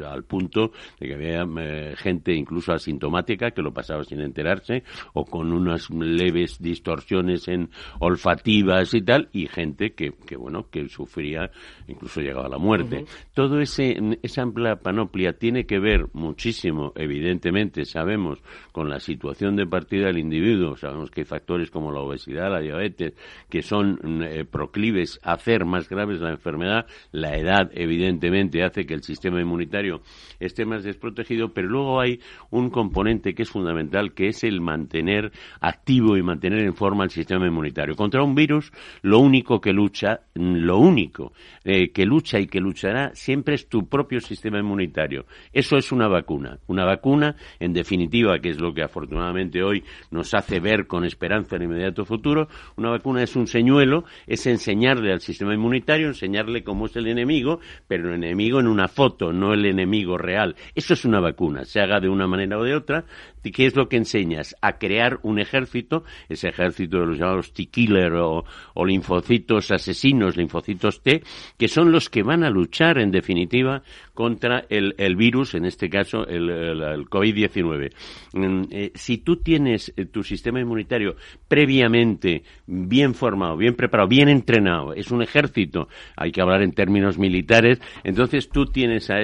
[0.04, 5.24] al punto de que había eh, gente incluso asintomática que lo pasaba sin enterarse o
[5.24, 11.50] con unas leves distorsiones en olfativas y tal, y gente que, que bueno, que sufría,
[11.86, 13.04] incluso llegaba a la muerte.
[13.34, 18.42] Todo ese, esa amplia panoplia tiene que ver muchísimo, evidentemente, sabemos,
[18.72, 22.60] con la situación de partida del individuo, sabemos que hay factores como la obesidad, la
[22.60, 23.14] diabetes,
[23.50, 26.86] que son mm, eh, proclives a hacer más graves la enfermedad.
[27.12, 30.00] La edad, evidentemente, hace que el sistema inmunitario
[30.40, 35.32] esté más desprotegido, pero luego hay un componente que es fundamental, que es el mantener
[35.60, 37.96] activo y mantener en forma el sistema inmunitario.
[37.96, 41.32] Contra un virus, lo único que lucha, mm, lo único
[41.64, 45.26] eh, que lucha y que luchará siempre es tu propio sistema inmunitario.
[45.52, 46.58] Eso es una vacuna.
[46.66, 51.47] Una vacuna, en definitiva, que es lo que afortunadamente hoy nos hace ver con esperanza
[51.56, 56.86] en inmediato futuro, una vacuna es un señuelo, es enseñarle al sistema inmunitario, enseñarle cómo
[56.86, 60.56] es el enemigo, pero el enemigo en una foto, no el enemigo real.
[60.74, 63.04] Eso es una vacuna, se haga de una manera o de otra.
[63.50, 64.56] ¿Qué es lo que enseñas?
[64.60, 68.44] A crear un ejército, ese ejército de los llamados T-killer o,
[68.84, 71.22] linfocitos asesinos, linfocitos T,
[71.58, 73.82] que son los que van a luchar, en definitiva,
[74.14, 77.92] contra el, virus, en este caso el, el, COVID-19.
[78.32, 84.28] Mm, eh, si tú tienes eh, tu sistema inmunitario previamente bien formado, bien preparado, bien
[84.28, 89.20] entrenado, es un ejército, hay que hablar en términos militares, entonces tú tienes a,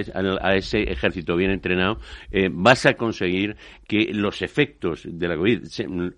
[0.54, 1.98] ese ejército bien entrenado,
[2.30, 3.56] eh, vas a conseguir
[3.86, 5.64] que los efectos de la COVID,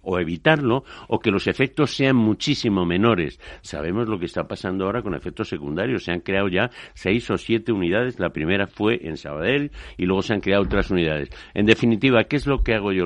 [0.03, 3.41] o evitarlo, o que los efectos sean muchísimo menores.
[3.63, 6.05] Sabemos lo que está pasando ahora con efectos secundarios.
[6.05, 8.19] Se han creado ya seis o siete unidades.
[8.19, 11.31] La primera fue en Sabadell y luego se han creado otras unidades.
[11.55, 13.05] En definitiva, ¿qué es lo que hago yo?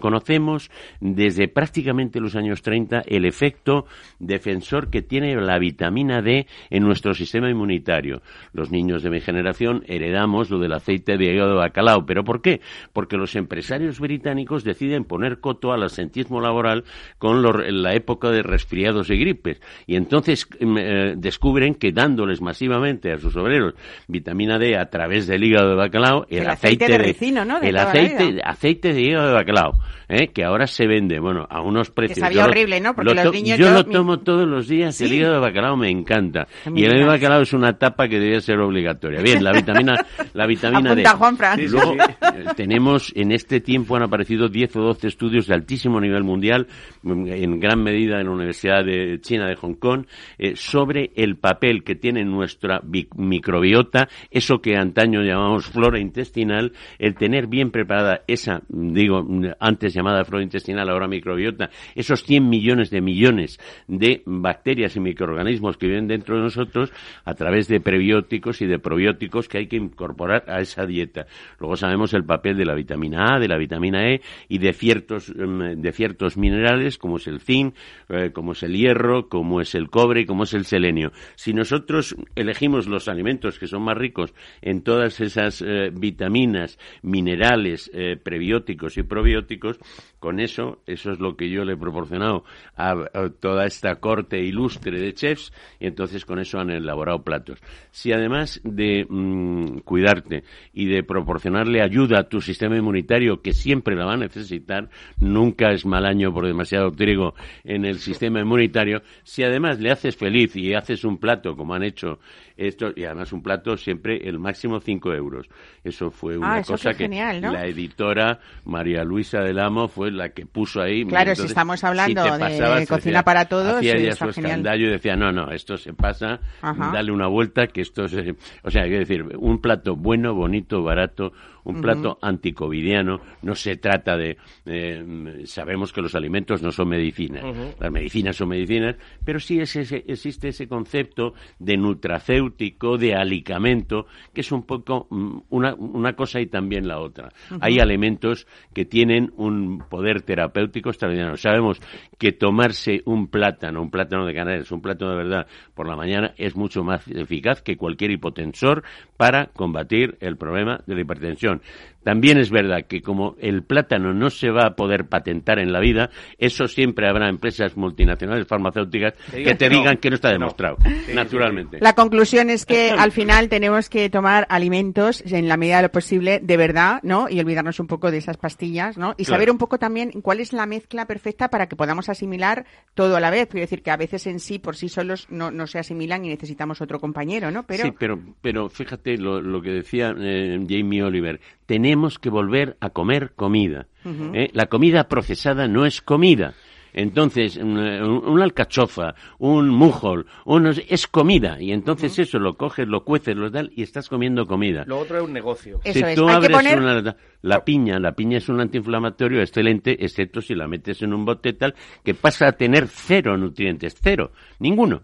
[0.00, 3.86] Conocemos desde prácticamente los años 30 el efecto
[4.18, 8.22] defensor que tiene la vitamina D en nuestro sistema inmunitario.
[8.52, 12.06] Los niños de mi generación heredamos lo del aceite de hígado de bacalao.
[12.06, 12.60] ¿Pero por qué?
[12.92, 16.84] Porque los empresarios británicos deciden poner coto al asentismo laboral
[17.18, 19.60] con la época de resfriados y gripes.
[19.86, 23.74] Y entonces mm, eh, descubren que dándoles masivamente a sus obreros
[24.06, 27.60] vitamina D a través del hígado de bacalao, el, aceite, de, ricino, ¿no?
[27.60, 29.72] el aceite, aceite de hígado de bacalao,
[30.08, 30.28] ¿eh?
[30.28, 32.28] que ahora se vende, bueno, a unos precios.
[32.36, 32.94] horrible, ¿no?
[32.94, 36.46] Porque los niños yo, lo tomo todos los días, el hígado de bacalao me encanta.
[36.66, 39.20] y el hígado de bacalao es una tapa que debe ser obligatoria.
[39.20, 39.94] Bien, la vitamina,
[40.32, 41.04] la vitamina D.
[41.16, 41.36] Juan
[41.70, 46.24] Luego, eh, tenemos en este tiempo han aparecido 10 o 12 estudios de altísimo nivel
[46.24, 46.66] mundial,
[47.02, 50.06] mm, en gran medida en la Universidad de China de Hong Kong,
[50.38, 52.80] eh, sobre el papel que tiene nuestra
[53.16, 59.26] microbiota, eso que antaño llamamos flora intestinal, el tener bien preparada esa, digo,
[59.60, 65.76] antes llamada flora intestinal, ahora microbiota, esos 100 millones de millones de bacterias y microorganismos
[65.76, 66.92] que viven dentro de nosotros
[67.24, 71.26] a través de prebióticos y de probióticos que hay que incorporar a esa dieta.
[71.60, 74.72] Luego sabemos el papel de la vitamina A, de la vitamina vitamina E y de
[74.72, 77.74] ciertos, em, de ciertos minerales como es el zinc,
[78.08, 81.12] eh, como es el hierro, como es el cobre como es el selenio.
[81.34, 87.90] Si nosotros elegimos los alimentos que son más ricos en todas esas eh, vitaminas, minerales,
[87.92, 89.78] eh, prebióticos y probióticos,
[90.18, 92.44] con eso, eso es lo que yo le he proporcionado
[92.76, 92.94] a,
[93.40, 97.60] toda esta corte ilustre de chefs y entonces con eso han elaborado platos.
[97.90, 103.94] Si además de mm, cuidarte y de proporcionarle ayuda a tu sistema inmunitario, que siempre
[103.94, 104.88] la va a necesitar,
[105.18, 110.16] nunca es mal año por demasiado trigo en el sistema inmunitario, si además le haces
[110.16, 112.18] feliz y haces un plato como han hecho
[112.56, 115.46] esto, y además un plato siempre el máximo 5 euros.
[115.84, 117.52] Eso fue una Ah, eso cosa que genial, ¿no?
[117.52, 121.04] la editora María Luisa del Amo fue la que puso ahí.
[121.04, 125.32] Claro, si estamos hablando de cocina para todos, Hacía ya su escandallo y decía, no,
[125.32, 126.90] no, esto se pasa, Ajá.
[126.92, 128.34] dale una vuelta, que esto se...
[128.62, 131.32] O sea, que decir, un plato bueno, bonito, barato,
[131.66, 134.36] un plato anticovidiano, no se trata de...
[134.64, 137.44] eh, sabemos que los alimentos no son medicinas,
[137.78, 144.06] las medicinas son medicinas, pero sí es ese- existe ese concepto de nutracéutico, de alicamento,
[144.32, 147.28] que es un poco mm, una, una cosa y también la otra.
[147.60, 151.36] Hay alimentos que tienen un poder terapéutico extraordinario.
[151.36, 151.80] Sabemos
[152.18, 156.32] que tomarse un plátano, un plátano de Canarias, un plátano de verdad por la mañana
[156.36, 158.82] es mucho más eficaz que cualquier hipotensor
[159.16, 161.55] para combatir el problema de la hipertensión.
[161.56, 161.60] down
[162.06, 165.80] También es verdad que como el plátano no se va a poder patentar en la
[165.80, 170.28] vida, eso siempre habrá empresas multinacionales farmacéuticas Que te que no, digan que no está
[170.28, 170.34] no.
[170.34, 170.76] demostrado,
[171.12, 171.78] naturalmente.
[171.80, 175.90] La conclusión es que al final tenemos que tomar alimentos en la medida de lo
[175.90, 177.28] posible de verdad, ¿no?
[177.28, 179.14] Y olvidarnos un poco de esas pastillas, ¿no?
[179.18, 179.38] Y Claro.
[179.38, 183.20] saber un poco también cuál es la mezcla perfecta para que podamos asimilar todo a
[183.20, 183.48] la vez.
[183.48, 186.28] Quiero decir que a veces en sí, por sí solos, no, no se asimilan y
[186.28, 187.64] necesitamos otro compañero, ¿no?
[187.64, 191.40] Pero Sí, pero, pero fíjate lo, lo que decía eh, Jamie Oliver.
[191.66, 193.86] Tenemos que volver a comer comida.
[194.34, 194.50] ¿eh?
[194.52, 196.54] La comida procesada no es comida.
[196.98, 201.60] Entonces, un- una alcachofa, un mujol, unos, es comida.
[201.60, 204.84] Y entonces eso lo coges, lo cueces, lo tal, y estás comiendo comida.
[204.86, 205.78] Lo otro es un negocio.
[205.84, 208.60] Eso si es, tú hay que abres poner- una- la piña, la piña es un
[208.62, 213.36] antiinflamatorio excelente, excepto si la metes en un bote tal, que pasa a tener cero
[213.36, 215.02] nutrientes, cero, ninguno.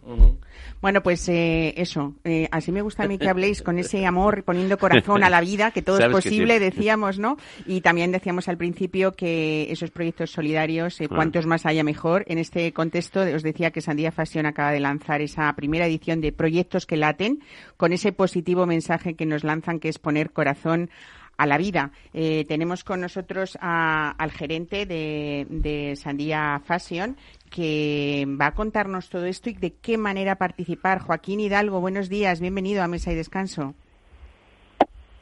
[0.82, 2.14] Bueno, pues eh, eso.
[2.24, 5.40] eh, así me gusta a mí que habléis con ese amor, poniendo corazón a la
[5.40, 6.60] vida, que todo es posible, sí.
[6.64, 7.36] decíamos, ¿no?
[7.66, 12.24] Y también decíamos al principio que esos proyectos solidarios, eh, cuantos más haya mejor.
[12.26, 16.32] En este contexto, os decía que Sandía Fashion acaba de lanzar esa primera edición de
[16.32, 17.40] Proyectos que laten,
[17.76, 20.90] con ese positivo mensaje que nos lanzan, que es poner corazón
[21.38, 21.92] a la vida.
[22.12, 27.16] Eh, tenemos con nosotros a- al gerente de, de Sandía Fashion
[27.54, 31.00] que va a contarnos todo esto y de qué manera participar.
[31.00, 33.74] Joaquín Hidalgo, buenos días, bienvenido a Mesa y Descanso.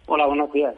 [0.06, 0.74] Hola, buenos días.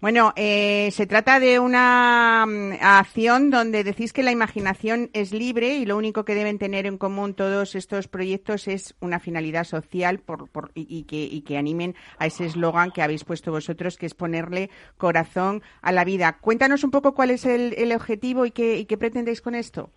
[0.00, 5.76] Bueno, eh, se trata de una mm, acción donde decís que la imaginación es libre
[5.76, 10.18] y lo único que deben tener en común todos estos proyectos es una finalidad social
[10.18, 13.96] por, por- y, y que, y que animen a ese eslogan que habéis puesto vosotros,
[13.96, 14.68] que es ponerle
[14.98, 16.38] corazón a la vida.
[16.40, 19.90] Cuéntanos un poco cuál es el, el objetivo y qué, y qué pretendéis con esto.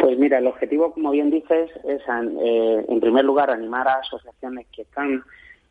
[0.00, 4.66] Pues mira, el objetivo, como bien dices, es, eh, en primer lugar, animar a asociaciones
[4.74, 5.22] que están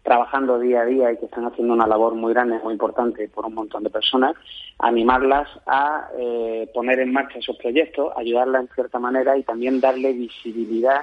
[0.04, 3.48] trabajando día a día y que están haciendo una labor muy grande, muy importante por
[3.48, 4.36] un montón de personas,
[4.78, 10.14] animarlas a eh, poner en marcha esos proyectos, ayudarlas en cierta manera y también darle
[10.14, 11.02] visibilidad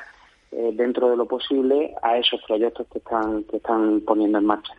[0.53, 4.73] eh, dentro de lo posible a esos proyectos que están, que están poniendo en marcha.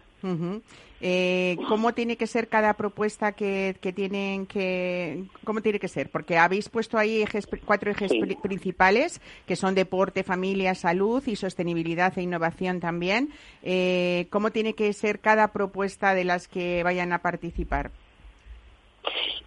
[0.99, 5.25] Eh, ¿Cómo tiene que ser cada propuesta que, que tienen que...
[5.43, 6.09] ¿Cómo tiene que ser?
[6.09, 8.35] Porque habéis puesto ahí ejes, cuatro ejes Sí.
[8.41, 13.29] principales, que son deporte, familia, salud y sostenibilidad e innovación también.
[13.61, 17.91] Eh, ¿Cómo tiene que ser cada propuesta de las que vayan a participar?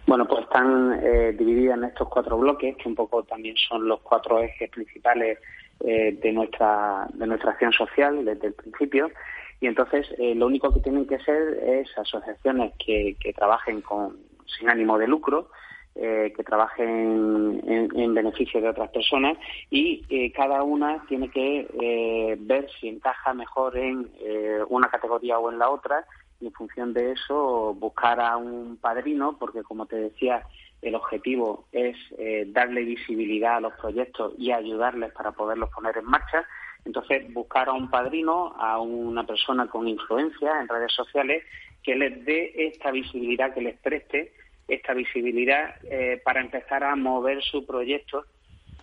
[0.07, 3.99] Bueno, pues están eh, divididas en estos cuatro bloques, que un poco también son los
[4.01, 5.37] cuatro ejes principales
[5.81, 9.11] eh, de nuestra de nuestra acción social desde el principio.
[9.61, 14.17] Y entonces eh, lo único que tienen que ser es asociaciones que, trabajen con
[14.57, 15.51] sin ánimo de lucro,
[15.93, 19.37] eh, que trabajen en, en beneficio de otras personas
[19.69, 24.09] y eh, cada una tiene que ver si encaja mejor en
[24.69, 26.05] una categoría o en la otra
[26.39, 30.43] y en función de eso buscar a un padrino, porque como te decía,
[30.81, 31.95] el objetivo es
[32.47, 36.47] darle visibilidad a los proyectos y ayudarles para poderlos poner en marcha.
[36.85, 41.43] Entonces, buscar a un padrino, a una persona con influencia en redes sociales,
[41.83, 44.33] que les dé esta visibilidad, que les preste
[44.67, 48.25] esta visibilidad eh, para empezar a mover su proyecto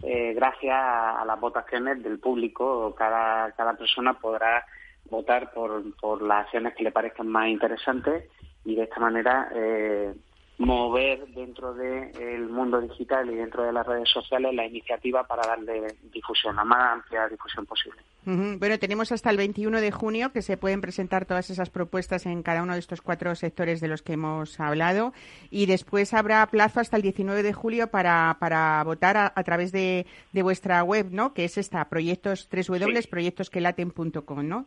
[0.02, 2.94] eh, gracias a, las votaciones del público.
[2.96, 4.64] Cada, cada persona podrá
[5.10, 8.24] votar por, por las acciones que le parezcan más interesantes
[8.64, 10.14] y de esta manera eh,
[10.58, 15.96] mover dentro del mundo digital y dentro de las redes sociales la iniciativa para darle
[16.12, 18.02] difusión, la más amplia difusión posible.
[18.24, 22.42] Bueno, tenemos hasta el 21 de junio que se pueden presentar todas esas propuestas en
[22.42, 25.14] cada uno de estos cuatro sectores de los que hemos hablado
[25.50, 30.06] y después habrá plazo hasta el 19 de julio para, para votar a, través de,
[30.32, 31.32] de, vuestra web, ¿no?
[31.32, 34.66] Que es esta, proyectos, www.proyectosquelaten.com, ¿no?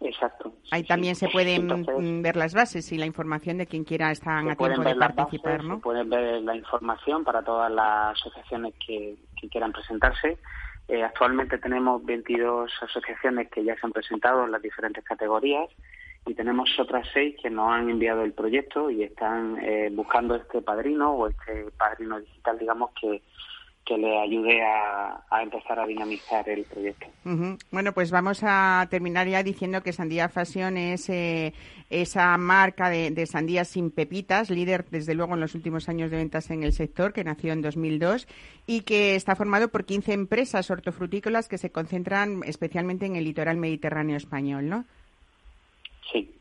[0.00, 0.52] Exacto.
[0.70, 4.38] Ahí también se pueden mm, ver las bases y la información de quien quiera estar
[4.48, 5.76] a tiempo de participar, ¿no?
[5.76, 10.38] Se pueden ver la información para todas las asociaciones que, que quieran presentarse
[10.88, 15.68] eh, actualmente tenemos 22 asociaciones que ya se han presentado en las diferentes categorías
[16.26, 20.62] y tenemos otras seis que nos han enviado el proyecto y están eh, buscando este
[20.62, 23.22] padrino o este padrino digital, digamos, que,
[23.86, 27.06] que le ayude a, empezar a dinamizar el proyecto.
[27.70, 31.54] Bueno, pues vamos a terminar ya diciendo que Sandía Fashion es eh,
[31.88, 36.50] esa marca de, sandías sin pepitas, líder desde luego en los últimos años de ventas
[36.50, 38.26] en el sector, que nació en 2002
[38.66, 43.56] y que está formado por 15 empresas hortofrutícolas que se concentran especialmente en el litoral
[43.56, 44.84] mediterráneo español, ¿no?
[46.12, 46.35] Sí.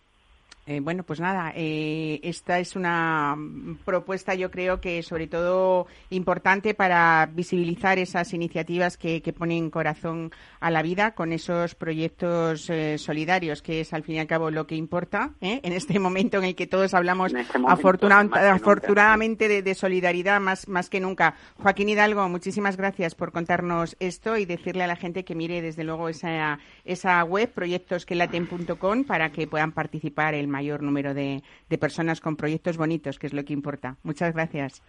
[0.68, 3.38] Eh, bueno, pues nada, eh, esta es una
[3.86, 10.72] propuesta yo creo que sobre todo importante para visibilizar esas iniciativas que, ponen corazón a
[10.72, 14.66] la vida con esos proyectos eh, solidarios, que es al fin y al cabo lo
[14.66, 20.40] que importa en este momento en el que todos hablamos este afortunadamente de, de, solidaridad
[20.40, 21.36] más, más que nunca.
[21.58, 25.84] Joaquín Hidalgo, muchísimas gracias por contarnos esto y decirle a la gente que mire desde
[25.84, 32.22] luego esa, esa web, proyectosquelaten.com, para que puedan participar el mayor número de, de personas
[32.22, 33.98] con proyectos bonitos, que es lo que importa.
[34.04, 34.82] Muchas gracias.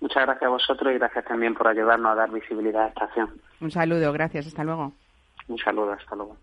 [0.00, 3.28] Muchas gracias a vosotros y gracias también por ayudarnos a dar visibilidad a esta acción.
[3.60, 4.92] Un saludo, gracias, hasta luego.
[5.48, 6.36] Un saludo, hasta luego.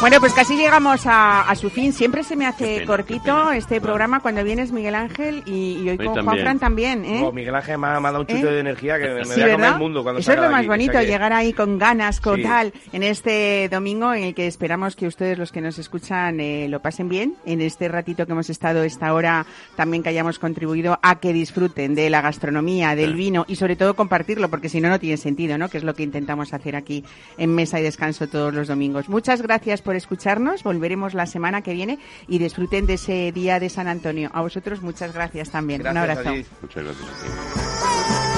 [0.00, 1.92] Bueno, pues casi llegamos a, su fin.
[1.92, 6.38] Siempre se me hace cortito este programa cuando vienes Miguel Ángel y, hoy con Juan
[6.38, 7.04] Fran también.
[7.04, 7.22] ¿eh?
[7.24, 8.52] Oh, Miguel Ángel me ha, dado un chute ¿Eh?
[8.52, 11.52] de energía que me, sí, el mundo cuando Eso es lo más bonito, llegar ahí
[11.52, 15.60] con ganas, con tal, en este domingo en el que esperamos que ustedes, los que
[15.60, 17.34] nos escuchan, eh, lo pasen bien.
[17.44, 21.96] En este ratito que hemos estado esta hora, también que hayamos contribuido a que disfruten
[21.96, 25.58] de la gastronomía, del vino y sobre todo compartirlo, porque si no, no tiene sentido,
[25.58, 25.68] ¿no?
[25.68, 27.04] Que es lo que intentamos hacer aquí
[27.36, 29.08] en Mesa y Descanso todos los domingos.
[29.08, 30.64] Muchas gracias por escucharnos.
[30.64, 34.28] Volveremos la semana que viene y disfruten de ese día de San Antonio.
[34.34, 35.80] A vosotros muchas gracias también.
[35.80, 36.30] Un abrazo.
[36.60, 38.37] Muchas gracias.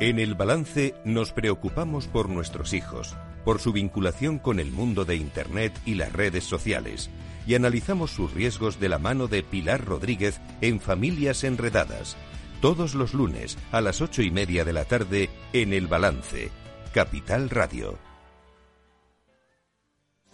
[0.00, 5.16] En el balance nos preocupamos por nuestros hijos, por su vinculación con el mundo de
[5.16, 7.10] Internet y las redes sociales,
[7.46, 12.16] y analizamos sus riesgos de la mano de Pilar Rodríguez en Familias Enredadas,
[12.60, 16.50] todos los lunes a las ocho y media de la tarde en el balance,
[16.92, 18.07] Capital Radio.